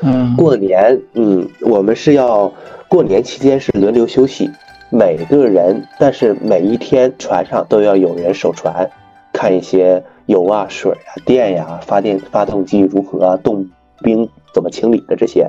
[0.03, 2.53] 嗯，过年，嗯，我们是要
[2.89, 4.51] 过年期间是轮流休息，
[4.91, 8.89] 每个人，但是每一天船上都要有人守船，
[9.33, 13.67] 看一些油啊、水啊、电呀、发电发动机如何啊、动
[14.03, 15.47] 兵怎么清理的这些。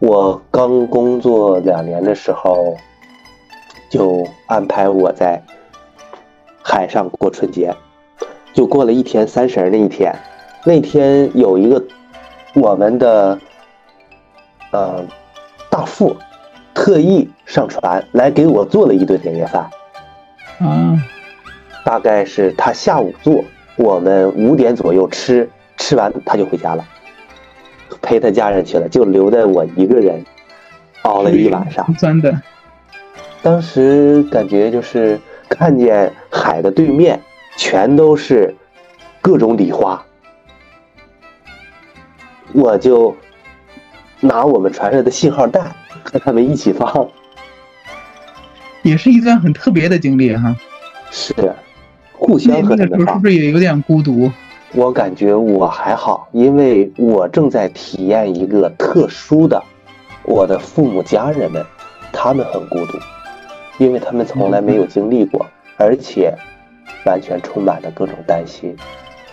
[0.00, 2.74] 我刚工作两年的时候，
[3.88, 5.40] 就安排我在
[6.62, 7.74] 海上过春节，
[8.52, 10.14] 就过了一天三十儿那一天，
[10.64, 11.82] 那天有一个
[12.54, 13.38] 我们的
[14.70, 15.04] 呃
[15.70, 16.16] 大副
[16.74, 19.68] 特意上船来给我做了一顿年夜饭，
[20.60, 20.96] 啊，
[21.84, 23.44] 大概是他下午做，
[23.76, 26.84] 我们五点左右吃，吃完他就回家了，
[28.00, 30.24] 陪他家人去了，就留在我一个人
[31.02, 31.84] 熬了一晚上。
[31.98, 32.40] 真的，
[33.42, 35.18] 当时感觉就是
[35.54, 37.20] 看见海的对面
[37.56, 38.54] 全都是
[39.20, 40.02] 各种礼花，
[42.52, 43.14] 我就
[44.20, 47.08] 拿我们船上的信号弹和他们一起放，
[48.82, 50.56] 也是一段很特别的经历哈。
[51.10, 51.34] 是
[52.12, 53.28] 互相和他们放那个时候是不。
[53.28, 54.30] 是也有点孤独？
[54.72, 59.62] 我感觉我还好，因为我正在体验一个特殊的，
[60.24, 61.62] 我的父母家人们，
[62.10, 62.98] 他们很孤独，
[63.78, 65.46] 因为他们从来没有经历过，
[65.76, 66.34] 而且
[67.04, 68.76] 完全充满了各种担心。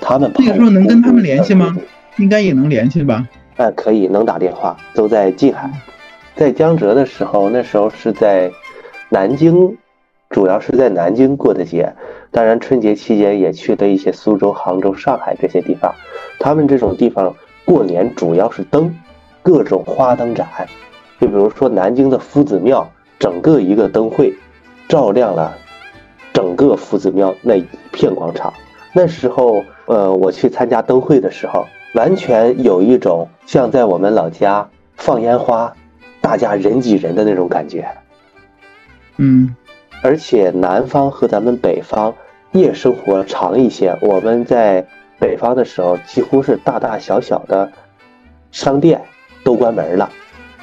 [0.02, 1.76] 他们那个时候能跟他们联系吗？
[2.18, 3.28] 应该也能联系吧？
[3.58, 5.70] 哎，可以，能打电话，都在近海。
[6.36, 8.50] 在江浙的时候，那时候是在
[9.10, 9.78] 南京，
[10.30, 11.94] 主要是在南京过的节。
[12.32, 15.94] 当然，春节期间也去了一些苏州、杭州、上海这些地方。
[16.40, 17.36] 他们这种地方
[17.66, 18.96] 过年主要是灯，
[19.44, 20.48] 各种花灯展。
[21.20, 24.34] 就比如说南京的夫子庙，整个一个灯会，
[24.88, 25.55] 照亮了
[26.34, 28.53] 整个夫子庙那一片广场。
[28.93, 35.76] 那时候，呃，我去参加灯会的时候，完全有一种像在我们老家放烟花，
[36.22, 37.88] 大家人挤人的那种感觉。
[39.17, 39.53] 嗯，
[40.01, 42.15] 而且南方和咱们北方
[42.53, 43.95] 夜生活长一些。
[44.01, 44.88] 我们在
[45.20, 47.70] 北方的时候，几乎是大大小小的
[48.51, 49.01] 商店
[49.43, 50.09] 都关门了，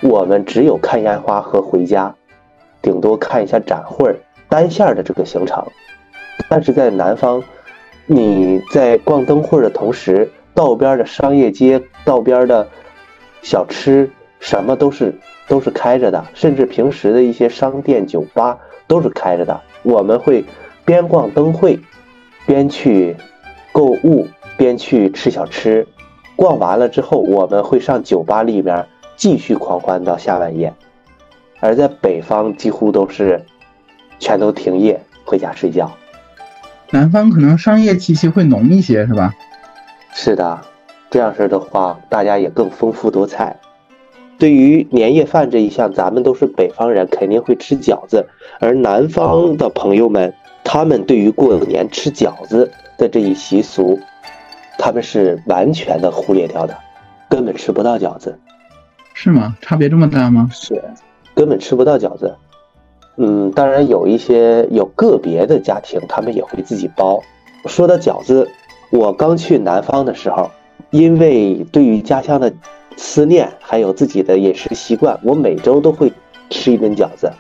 [0.01, 2.15] 我们只有看烟花和回家，
[2.87, 4.15] 顶多看一下展会
[4.49, 5.61] 单线的这个行程。
[6.49, 7.43] 但是在南方，
[8.07, 12.69] 你在逛灯会的同时，道边的商业街、道边的
[13.43, 14.09] 小吃，
[14.39, 15.13] 什么都是
[15.49, 18.57] 都是开着的，甚至平时的一些商店、酒吧
[18.87, 19.61] 都是开着的。
[19.83, 20.45] 我们会
[20.85, 21.81] 边逛灯会，
[22.47, 23.17] 边去
[23.73, 25.85] 购物，边去吃小吃。
[26.37, 30.73] 逛完了之后，我们会上酒吧里面继续狂欢到下半夜。
[31.61, 33.45] 而在北方，几乎都是
[34.19, 35.91] 全都停业，回家睡觉。
[36.91, 39.35] 南方可能商业气息会浓一些，是吧？
[40.13, 40.61] 是的，
[41.11, 43.57] 这样式的话，大家也更丰富多彩。
[44.39, 48.27] 对于年夜饭这一项，咱们都是北方人，肯定会吃饺子。
[48.61, 50.33] 而南方的朋友们，
[50.63, 53.99] 他们对于过年吃饺子的这一习俗，
[54.79, 56.77] 他们是完全的忽略掉的，
[57.31, 58.39] 根本吃不到饺子，
[59.15, 59.57] 是吗？
[59.63, 60.51] 差别这么大吗？
[60.53, 60.83] 是
[61.37, 62.35] 根本吃不到饺子。
[63.19, 67.21] 嗯，当然有一些有个别的家庭，他们也会自己包。
[67.67, 68.49] 说到饺子，
[68.91, 70.51] 我刚去南方的时候，
[70.91, 72.53] 因为对于家乡的
[72.97, 76.13] 思念，还有自己的饮食习惯，我每周都会
[76.51, 77.31] 吃一顿饺子。
[77.31, 77.37] 嗯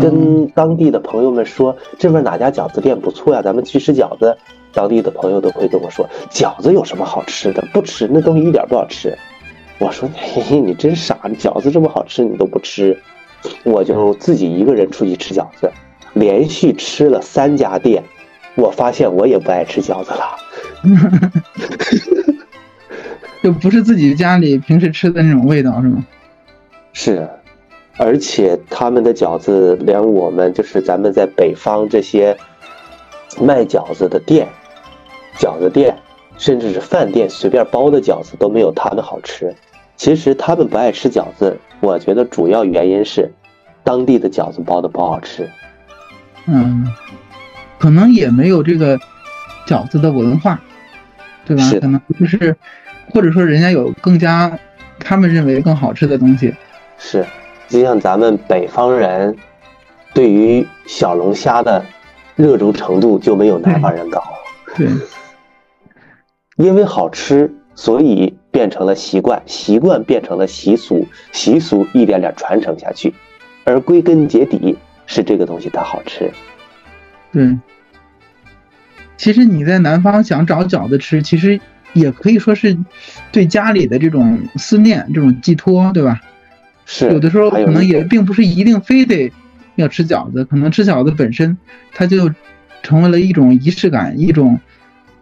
[0.00, 4.36] 跟当地的朋友们说，这边哪家饺子店不错呀，咱们去吃饺子。
[4.72, 7.60] 当地的朋友都会跟我说，饺子有什么好吃的？
[7.72, 9.18] 不吃，那东西一点不好吃。
[9.78, 12.96] 我说，嘿嘿，你真傻，饺子这么好吃你都不吃。
[13.64, 15.70] 我就自己一个人出去吃饺子，
[16.14, 18.02] 连续吃了三家店，
[18.54, 20.36] 我发现我也不爱吃饺子了。
[23.42, 26.04] 就不是自己家里平时吃的那种味道，是吗？
[26.92, 27.28] 是，
[27.96, 32.36] 而且他们的饺子连我们就是咱们在北方这些
[33.40, 34.46] 卖饺子的店、
[35.38, 35.96] 饺子店，
[36.36, 39.54] 甚至是饭店随便包的饺子都没有他们好吃。
[39.96, 43.32] 其实他们不爱吃饺子，我觉得主要原因是
[43.82, 45.48] 当地的饺子包的不好吃。
[46.46, 46.86] 嗯，
[47.78, 48.98] 可能也没有这个
[49.66, 50.60] 饺子的文化，
[51.44, 51.62] 对吧？
[51.80, 52.56] 可能就是，
[53.12, 54.58] 或者说人家有更加
[54.98, 56.54] 他们认为更好吃的东西。
[56.98, 57.24] 是，
[57.68, 59.36] 就像咱们北方人
[60.12, 61.84] 对于小龙虾的
[62.36, 64.22] 热衷程度就没有南方人高，
[64.76, 64.88] 对，
[66.56, 73.14] 因为好吃，所以变成了习惯，习惯变成了习俗，习俗一点点传承下去，
[73.64, 74.76] 而归根结底
[75.06, 76.30] 是这个东西它好吃。
[77.32, 77.56] 对，
[79.16, 81.60] 其实你在南方想找饺子吃，其实
[81.92, 82.76] 也可以说是
[83.30, 86.20] 对家里的这种思念、这种寄托，对吧？
[86.86, 89.32] 是，有的时候可能也并不是一定非得
[89.76, 91.56] 要吃饺子，可能吃饺子本身
[91.92, 92.28] 它就
[92.82, 94.58] 成为了一种仪式感，一种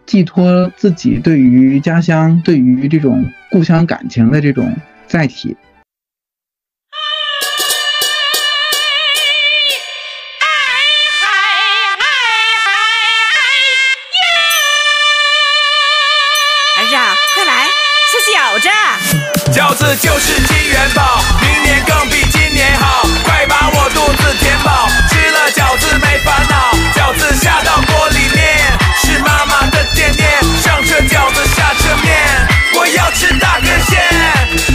[0.09, 4.75] 寄托自己对于家乡、对于这种故乡感情的这种
[5.07, 5.55] 载体。
[16.75, 17.67] 儿子啊，快来
[18.09, 18.67] 吃饺子！
[19.51, 25.99] 饺子就是金元宝，明年更比今年好，快把我肚子填饱，吃了饺子
[33.19, 33.99] 吃大根线。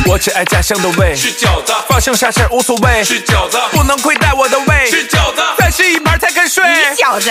[0.05, 6.63] 我只爱家乡的味，吃饺子，发生啥事儿无所谓，吃饺子，不能亏待我的胃，吃饺子，再吃一盘才肯睡。
[6.63, 7.31] 你饺子，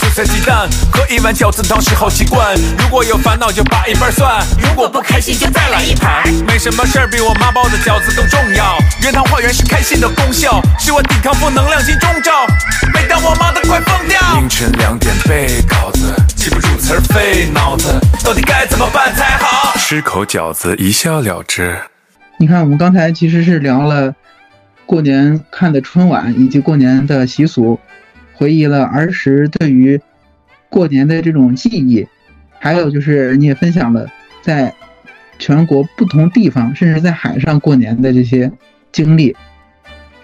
[0.00, 2.56] 韭菜鸡蛋和一碗饺子汤是好习惯。
[2.78, 6.26] 如果有烦恼就把一半蒜，如果不开心就再来一盘。
[6.46, 8.78] 没什么事儿比我妈包的饺子更重要。
[9.02, 12.46] 原汤化原是开心的功效，是我抵抗负能量金钟罩。
[12.94, 16.14] 每当我妈的快疯掉，凌晨两点背稿子，
[16.46, 17.88] 记不住词儿费脑子，
[18.24, 19.76] 到底该怎么办才好？
[19.78, 21.76] 吃口饺子一笑了之。
[22.38, 24.14] 你看，我们刚才其实是聊了
[24.86, 27.80] 过年看的春晚以及过年的习俗，
[28.32, 30.00] 回忆了儿时对于
[30.68, 32.06] 过年的这种记忆，
[32.60, 34.06] 还有就是你也分享了
[34.40, 34.72] 在
[35.40, 38.52] 全国不同地方，甚至在海上过年的这些
[38.92, 39.34] 经历，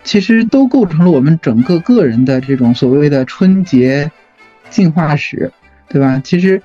[0.05, 4.09] 其实都构成了我们整个个人的这种所谓的春节
[4.71, 5.51] 进化史，
[5.93, 6.19] 对吧？
[6.25, 6.63] 其实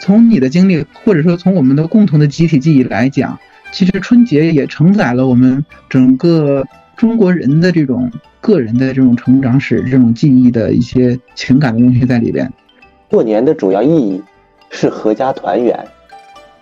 [0.00, 3.38] 从你的经历，或者说从我们的共同的集体记忆来讲，
[3.72, 6.64] 其实春节也承载了我们整个
[6.96, 12.50] 中国人的这种个人的这种成长史、这种记忆的一些情感的东西在里边。
[13.10, 14.22] 过年的主要意义
[14.70, 15.86] 是合家团圆，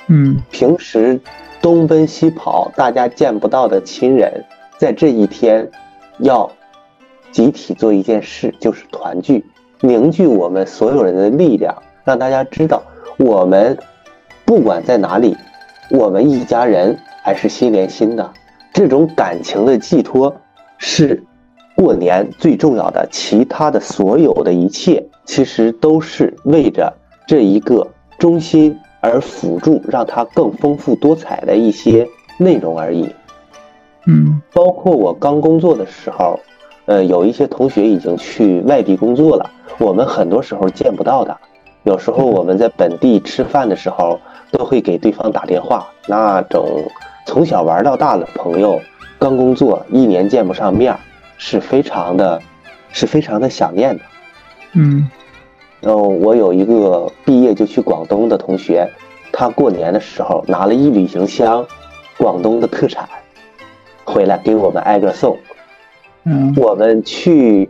[0.09, 1.21] 嗯平时
[1.63, 4.45] 东奔西跑，大家见不到的亲人，
[4.79, 5.71] 在这一天
[6.19, 6.51] 要
[7.31, 9.45] 集体做一件事，就是团聚，
[9.87, 11.73] 凝聚我们所有人的力量，
[12.03, 12.83] 让大家知道
[13.19, 13.79] 我们
[14.45, 15.37] 不管在哪里，
[15.91, 18.33] 我们一家人还是心连心的。
[18.73, 20.35] 这种感情的寄托
[20.77, 21.23] 是
[21.77, 26.93] 过年最重要的，其他的所有的一切其实都是为着
[27.25, 27.87] 这一个
[28.19, 32.09] 中心而辅助，让它更丰富多彩的一些
[32.39, 33.09] 内容而已。
[34.09, 36.39] 嗯包括我刚工作的时候，
[36.87, 41.37] 呃，有一些同学已经去外地工作了，我们很多时候见不到的。
[41.83, 44.19] 有时候我们在本地吃饭的时候，
[44.51, 45.89] 都会给对方打电话。
[46.07, 46.85] 那种
[47.27, 48.81] 从小玩到大的朋友，
[49.19, 50.99] 刚工作一年见不上面儿，
[51.39, 52.41] 是非常的，
[52.91, 54.03] 是非常的想念的。
[54.75, 55.09] 嗯
[55.81, 58.89] 然后我有一个毕业就去广东的同学，
[59.33, 61.65] 他过年的时候拿了一旅行箱
[62.17, 63.09] 广东的特产
[64.05, 65.37] 回来给我们挨个送。
[66.27, 67.69] 嗯我们去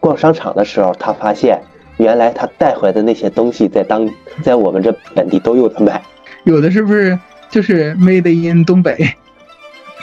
[0.00, 1.60] 逛商场的时候，他发现
[1.98, 4.08] 原来他带回来的那些东西在当
[4.42, 6.02] 在我们这本地都有的卖。
[6.44, 7.18] 有的是不是
[7.48, 8.96] 就是 Made in 东北？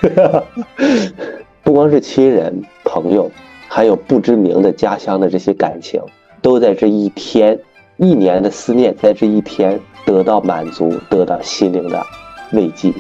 [1.64, 3.32] 不光是亲人、朋友，
[3.68, 6.02] 还有不知名的家乡的这些感情，
[6.42, 7.58] 都在这一天，
[7.98, 12.06] 一年的思念，在这一天得到满足，得到心灵的
[12.52, 12.94] 慰藉。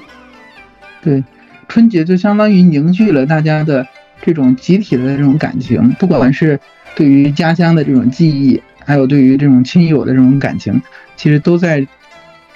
[1.02, 1.22] 对，
[1.68, 3.86] 春节就相当于凝聚了大家的
[4.26, 6.58] 这种集体的这种感情，不管是
[6.96, 10.82] 对于家乡的这种记忆，还有对于这种亲友的这种感情，
[11.18, 11.86] 其实都在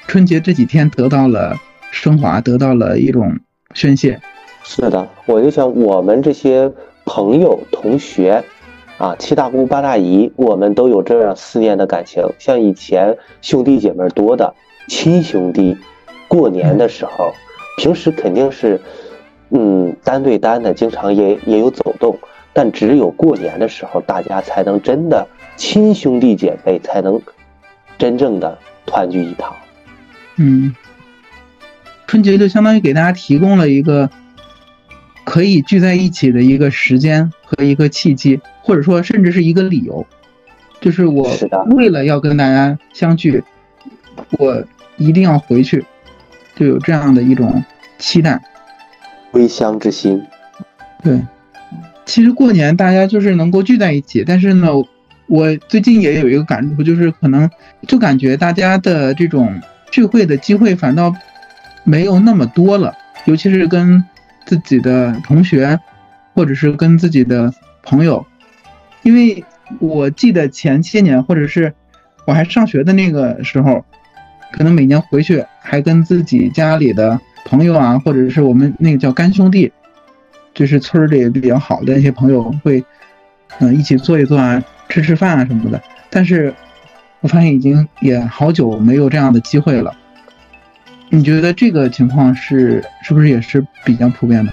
[0.07, 1.53] 春节这几天得到了
[1.91, 3.37] 升华，得到了一种
[3.73, 4.17] 宣泄。
[4.63, 6.71] 是的，我就想我们这些
[7.05, 8.41] 朋友、同学，
[8.97, 12.23] 啊，七大姑八大姨，我们都有这样思念的感情。
[12.39, 14.53] 像以前兄弟姐妹多的
[14.87, 15.75] 亲兄弟，
[16.29, 17.33] 过年的时候，
[17.77, 18.79] 平时肯定是，
[19.49, 22.19] 嗯，单对单的，经常也也有走动，
[22.53, 27.21] 但只有过年的时候，大家才能真的亲兄弟姐妹，才能
[27.97, 29.55] 真正的团聚一堂。
[30.35, 30.75] 嗯，
[32.07, 34.09] 春节就相当于给大家提供了一个
[35.23, 40.05] 可以聚在一起的一个时间和一个契机，或者说甚至是一个理由。
[40.79, 41.27] 就是我
[41.71, 43.43] 为了要跟大家相聚，
[44.37, 44.63] 我
[44.97, 45.83] 一定要回去，
[46.55, 47.63] 就有这样的一种
[47.97, 48.39] 期待。
[49.37, 50.19] 归乡之心。
[51.03, 51.21] 对，
[52.07, 54.67] 其实过年大家就是能够聚在一起，但是呢，
[55.27, 57.47] 我最近也有一个感触，就是可能
[57.87, 59.61] 就感觉大家的这种
[59.91, 61.13] 聚会的机会反倒
[61.83, 62.91] 没有那么多了，
[63.25, 64.03] 尤其是跟
[64.47, 65.79] 自己的同学，
[66.33, 68.25] 或者是跟自己的朋友，
[69.03, 69.45] 因为
[69.79, 71.71] 我记得前些年，或者是
[72.25, 73.85] 我还上学的那个时候，
[74.51, 77.19] 可能每年回去还跟自己家里的
[77.49, 79.71] 朋友啊，或者是我们那个叫干兄弟，
[80.53, 82.83] 就是村里比较好的那些朋友会，
[83.59, 85.81] 嗯、一起坐一坐啊，吃吃饭啊什么的。
[86.09, 86.53] 但是
[87.21, 89.95] 我发现已经也好久没有这样的机会了。
[91.09, 94.51] 你觉得这个情况是是不是也是比较普遍的？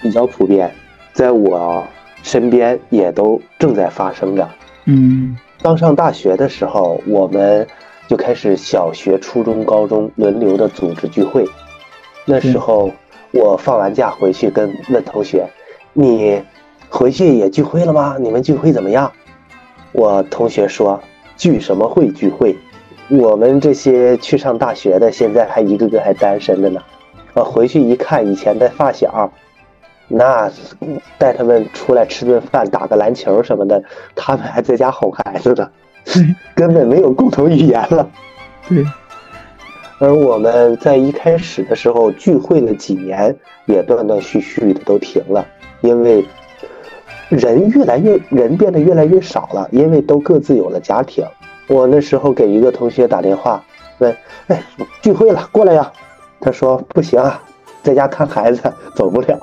[0.00, 0.70] 比较普遍，
[1.12, 1.84] 在我
[2.22, 4.48] 身边也都正在发生着。
[4.84, 7.66] 嗯刚上大学的时候，我们
[8.12, 11.48] 就开始小学、初中、高中轮流的组织聚会。
[12.26, 12.90] 那时候
[13.30, 15.46] 我放完假回去跟问同学
[15.94, 16.42] ：“你
[16.90, 18.18] 回去也聚会了吗？
[18.20, 19.10] 你们聚会怎么样？”
[19.92, 21.00] 我同学说
[21.38, 22.10] ：“聚什么会？
[22.10, 22.54] 聚会？
[23.08, 26.82] 我们这些去上大学的，现在还一个个还单身着呢。”
[27.32, 29.32] 我回去一看，以前的发小，
[30.08, 30.52] 那
[31.16, 33.82] 带他们出来吃顿饭、打个篮球什么的，
[34.14, 35.70] 他们还在家哄孩子呢，
[36.54, 38.08] 根本没有共同语言了。
[38.68, 38.84] 对，
[39.98, 43.34] 而我们在一开始的时候聚会了几年，
[43.66, 45.46] 也断断续续的都停了，
[45.80, 46.24] 因为
[47.28, 51.24] 人越来越人变得越来越少了，因为都各自有了家庭。
[51.68, 53.62] 我那时候给一个同学打电话，
[53.98, 54.14] 问
[54.48, 54.62] ：“哎，
[55.00, 55.90] 聚会了，过来呀。”
[56.40, 57.40] 他说：“不行啊，
[57.82, 58.60] 在家看孩子，
[58.96, 59.38] 走不了。”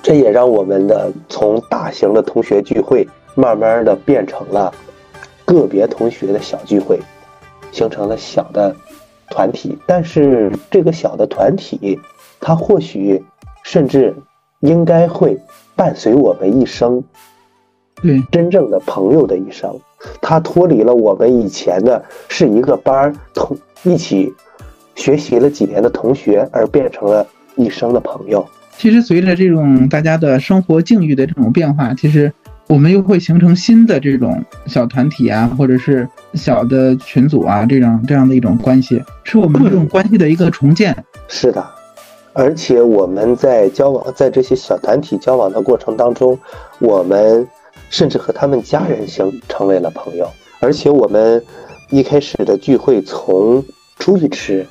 [0.00, 4.72] 这也让我们的从大型的同学聚会，慢慢的变成了
[5.44, 6.98] 个别同学的小聚会，
[7.70, 8.74] 形成了小的
[9.30, 9.76] 团体。
[9.86, 11.98] 但是这个小的团体，
[12.40, 13.22] 它或许
[13.62, 14.14] 甚至
[14.60, 15.38] 应该会
[15.74, 17.02] 伴随我们一生，
[18.02, 19.74] 对，真正的朋友的一生。
[20.20, 24.32] 它脱离了我们以前的是一个班儿同一起
[24.96, 27.26] 学习了几年的同学，而变成了
[27.56, 28.44] 一生的朋友。
[28.76, 32.32] 其实随着这种大家的生活境遇的这种变化，其实
[32.68, 40.96] 我们又会形成新的这种小团体啊，或者是小的群组啊，这样这样的一种关系，是我们这种关系的一个重建。
[41.28, 41.64] 是的，
[42.32, 46.38] 而且我们在交往，在这些小团体交往的过程当中，
[46.78, 47.46] 我们
[47.90, 50.26] 甚至和他们家人形成为了朋友。
[50.60, 51.42] 而且我们
[51.90, 53.62] 一开始的聚会从
[53.98, 54.66] 出去吃，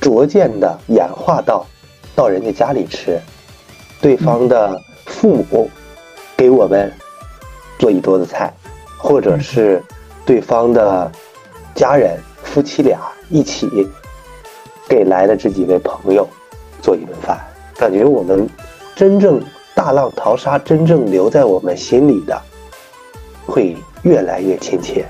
[0.00, 1.64] 逐渐的演化到
[2.16, 3.20] 到人家家里吃，
[4.00, 5.70] 对方的父母
[6.36, 6.92] 给我们
[7.78, 8.52] 做一桌子菜，
[8.98, 9.82] 或者是
[10.24, 11.10] 对方的
[11.74, 13.68] 家人夫妻俩一起
[14.88, 16.28] 给来的这几位朋友
[16.82, 17.38] 做一顿饭，
[17.78, 18.48] 感觉我们
[18.94, 19.42] 真正
[19.74, 22.40] 大浪淘沙，真正留在我们心里的，
[23.44, 25.04] 会越来越亲切。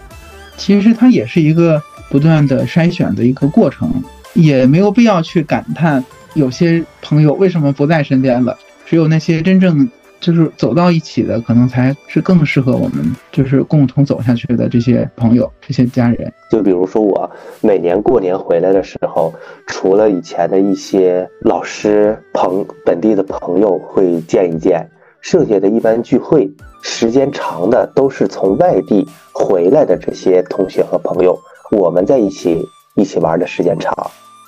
[0.57, 3.91] 其实它也是一个不断的筛选的一个过程，
[4.33, 6.05] 也没有必要去感叹
[6.35, 8.57] 有些朋友为什么不在身边了。
[8.87, 9.91] 只有那些真正
[10.21, 16.33] 就是走到一起的，可能才是更适合我们就是共同走下去的这些朋友、这些家人。
[16.51, 19.33] 就比如说我每年过年回来的时候，
[19.67, 24.89] 除了以前的一些老师朋本地的朋友会见一见，
[25.21, 26.51] 剩下的一般聚会
[26.83, 31.39] 时间长的都是从外地回来的这些同学和朋友，
[31.73, 32.65] 我们在一起
[32.95, 33.93] 一起玩的时间长。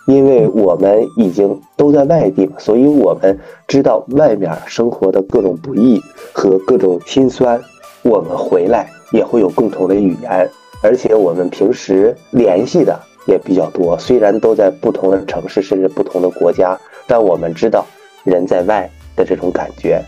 [0.09, 6.01] 因为我们已经都在外地，所以我们知道外面生活的各种不易
[6.33, 7.61] 和各种辛酸。
[8.01, 10.49] 我们回来也会有共同的语言，
[10.83, 13.99] 而且我们平时联系的也比较多。
[13.99, 16.75] 虽然都在不同的城市，甚至不同的国家，
[17.07, 17.85] 但我们知道
[18.25, 20.03] 人在外的这种感觉。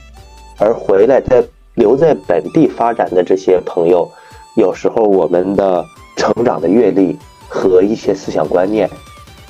[0.59, 1.45] 而回来在
[1.75, 4.09] 留在本地发展的这些朋友，
[4.57, 5.85] 有时候我们的
[6.17, 7.19] 成长的阅历
[7.51, 8.89] 和一些思想观念。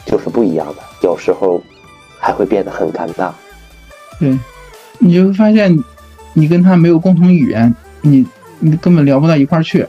[0.07, 1.63] 就是不一样的，有时候
[2.19, 3.31] 还会变得很尴尬。
[4.19, 4.39] 对，
[4.99, 5.77] 你就会发现，
[6.35, 8.27] 你跟他没有共同语言，你
[8.59, 9.87] 你根本聊不到一块儿去。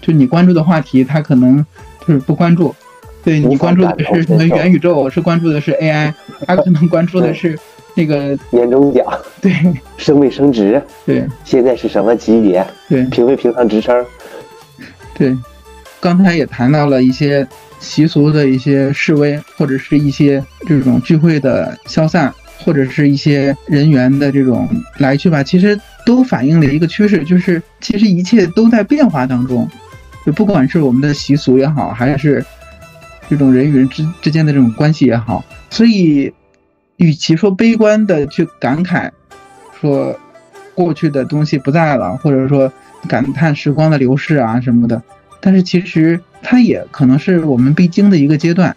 [0.00, 1.64] 就你关注的话题，他可能
[2.06, 2.74] 就是不关注。
[3.22, 6.12] 对你关注的是什么元宇宙，我是关注的是 AI，
[6.46, 7.58] 他可能关注的是
[7.94, 9.04] 那个年终奖，
[9.40, 9.52] 对，
[9.98, 14.04] 升没升职，对，现在是什么级别，对，评没评上职称，
[15.14, 15.36] 对。
[16.00, 17.46] 刚才也谈到了一些。
[17.80, 24.68] 习俗的一些示威，或者是一些这种聚会的消散，或者是一些人员的这种
[24.98, 25.42] 来去吧。
[25.42, 29.68] 其实都反映了一个趋势，就是其实一切都在变化当中，
[30.24, 32.44] 就不管是我们的习俗也好，还是
[33.28, 36.32] 这种人与人之之间的这种关系也好，所以
[36.96, 39.10] 与其说悲观的去感慨，
[39.80, 40.14] 说
[40.74, 42.70] 过去的东西不在了，或者说
[43.08, 45.02] 感叹时光的流逝啊什么的，
[45.40, 48.76] 但是其实它也可能是我们必经的一个阶段。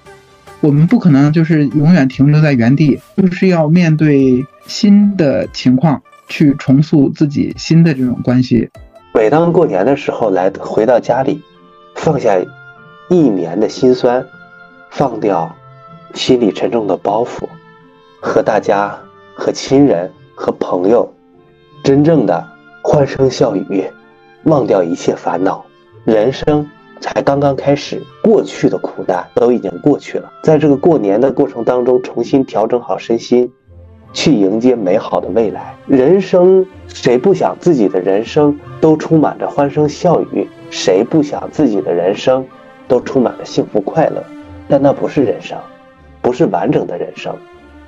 [0.61, 8.70] 我们不可能就是永远停留在原地，就是要面对新的情况，去重塑自己新的这种关系。
[9.14, 11.41] 每当过年的时候来回到家里，
[11.95, 12.39] 放下
[13.09, 14.26] 一年的辛酸，
[14.89, 15.53] 放掉
[16.14, 17.45] 心里沉重的包袱，
[18.22, 18.97] 和大家、
[19.36, 21.14] 和亲人、和朋友，
[21.84, 22.47] 真正的
[22.82, 23.84] 欢声笑语，
[24.45, 25.66] 忘掉一切烦恼，
[26.06, 26.70] 人生。
[27.01, 30.32] 才刚刚开始，过去的苦难都已经过去了。
[30.41, 33.51] 在这个过年的过程当中，重新调整好身心，
[34.14, 35.76] 去迎接美好的未来。
[35.86, 40.47] 人生谁不想自己的人生都充满着欢声笑语？
[40.70, 42.47] 谁不想自己的人生
[42.88, 44.24] 都充满了幸福快乐？
[44.70, 45.58] 但那不是人生，
[46.22, 47.36] 不是完整的人生。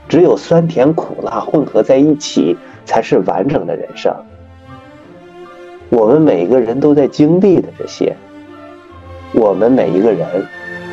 [0.10, 4.14] 只有酸甜苦辣混合在一起，才是完整的人生。
[5.96, 8.14] 我们每一个人都在经历的这些。
[9.32, 10.28] 我们每一个人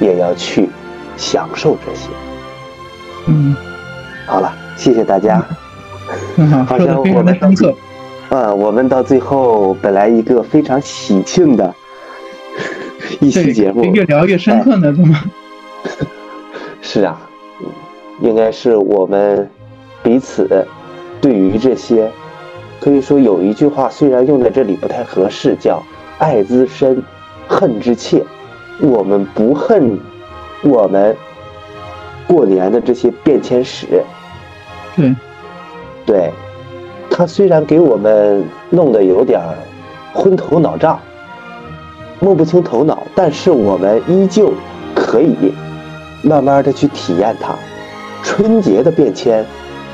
[0.01, 0.69] 也要去
[1.17, 2.09] 享受这些。
[3.27, 3.57] 嗯，
[4.27, 5.45] 好了，谢谢大家。
[6.69, 7.75] 好，说的非常的深刻。
[8.31, 11.75] 啊，我们到最后本来一个非常喜庆的
[13.21, 15.21] 一期节目，越聊越深刻呢，怎么？
[16.81, 17.21] 是啊，
[18.21, 19.51] 应该是我们
[20.03, 20.65] 彼此
[21.21, 22.11] 对于这些，
[22.83, 25.81] 可以说有一句话，虽然用在这里不太合适，叫
[26.19, 27.01] “爱之深”。
[27.49, 28.25] 恨之切，
[28.81, 29.99] 我们不恨
[30.63, 31.15] 我们
[32.27, 33.87] 过年的这些变迁史。
[34.97, 35.15] 对，
[36.07, 36.31] 对，
[37.11, 39.39] 他虽然给我们弄得有点
[40.15, 40.99] 昏头脑胀、
[42.21, 44.53] 摸不清头脑，但是我们依旧
[44.95, 45.53] 可以
[46.23, 47.55] 慢慢的去体验它。
[48.23, 49.45] 春节的变迁，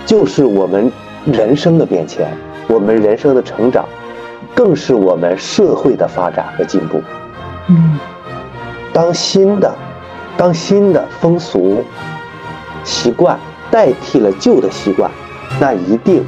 [0.06, 0.92] 就是我们
[1.24, 2.28] 人生的变迁，
[2.68, 3.84] 我们人生的成长，
[4.54, 7.02] 更是我们社会的发展和进步。
[7.68, 7.98] 嗯，
[8.92, 9.74] 当新的，
[10.36, 11.82] 当新的风俗
[12.84, 13.38] 习惯
[13.70, 15.10] 代替了旧的习惯，
[15.58, 16.22] 那一定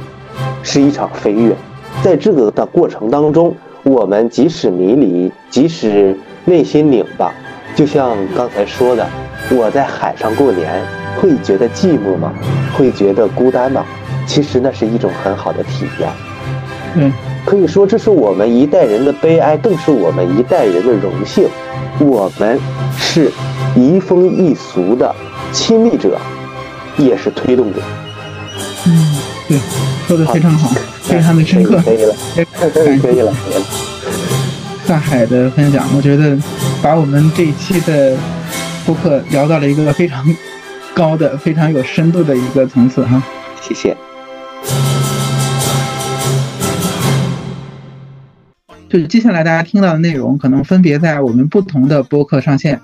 [0.63, 1.55] 是一场飞跃。
[2.01, 7.31] 在这个的过程当中，我们即使迷离，即使内心拧巴，
[7.75, 9.07] 就像刚才说的，
[9.51, 10.83] 我在海上过年，
[11.19, 12.33] 会觉得寂寞吗？
[12.75, 13.85] 会觉得孤单吗？
[14.25, 16.09] 其实那是一种很好的体验。
[16.95, 17.11] 嗯。
[17.43, 21.47] 可以说，这是我们一代人的悲哀，更是我们一代人的荣幸。
[21.99, 22.59] 我们
[22.97, 23.31] 是
[23.75, 25.13] 移风易俗的
[25.51, 26.19] 亲历者，
[26.97, 27.81] 也是推动者。
[28.85, 29.17] 嗯，
[29.47, 29.57] 对，
[30.07, 30.69] 说的非常好，
[31.01, 31.81] 非常的深刻。
[31.83, 32.15] 可以了，
[32.71, 33.33] 可以了，可以了。
[34.87, 36.37] 大海的分享，我觉得
[36.81, 38.15] 把我们这一期的
[38.85, 40.23] 播客聊到了一个非常
[40.93, 43.21] 高的、非常有深度的一个层次哈。
[43.61, 43.97] 谢谢。
[48.91, 52.81] 就是接下来大家听到的内容，可能分别在我们不同的播客上线。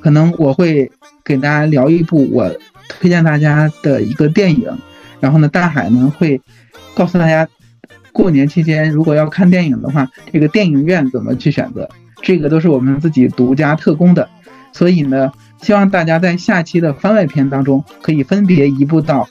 [0.00, 0.90] 可能我会
[1.22, 2.50] 给大家聊一部我
[2.88, 4.66] 推荐大家的一个电影，
[5.20, 6.40] 然后呢，大海呢会
[6.94, 7.46] 告诉大家，
[8.12, 11.86] 过年期间如果要看电影的话，这个电影院怎么去选择，
[12.22, 14.26] 这个都是我们自己独家特供的。
[14.72, 15.30] 所以呢，
[15.60, 19.28] 希望大家在下期的番外篇当中，可以分别移步到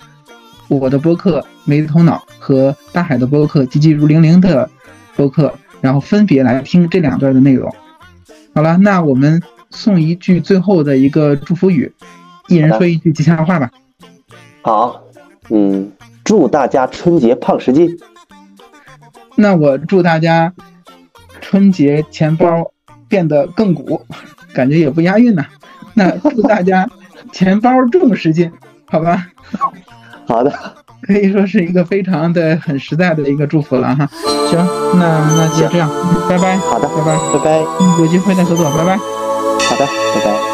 [0.68, 4.70] 我的播客《没头脑》和大海的播客《急急如铃铃》的
[5.16, 5.52] 播客。
[5.82, 7.74] 然后分别来听这两段的内容。
[8.56, 11.92] 好了，那我们送一句最后的一个祝福语，
[12.48, 13.70] 一人说一句吉祥话吧。
[14.62, 15.02] 好，
[15.50, 15.92] 嗯，
[16.24, 17.98] 祝大家春节胖十斤。
[19.36, 20.54] 那我祝大家
[21.40, 22.72] 春节钱包
[23.08, 24.06] 变得更鼓，
[24.54, 25.46] 感觉也不押韵呢。
[25.94, 26.90] 那祝大家
[27.32, 28.52] 钱包重十斤，
[28.86, 29.28] 好吧？
[30.28, 30.81] 好的。
[31.02, 34.10] 可以说是一个非常的很实在的一个祝福了哈。
[34.50, 34.68] 行，
[35.00, 35.90] 那那就这样，
[36.30, 36.58] 拜拜。
[36.58, 37.58] 好的，拜拜，拜拜。
[38.00, 38.98] 有机会再合作，拜拜。
[38.98, 40.51] 好的，拜拜。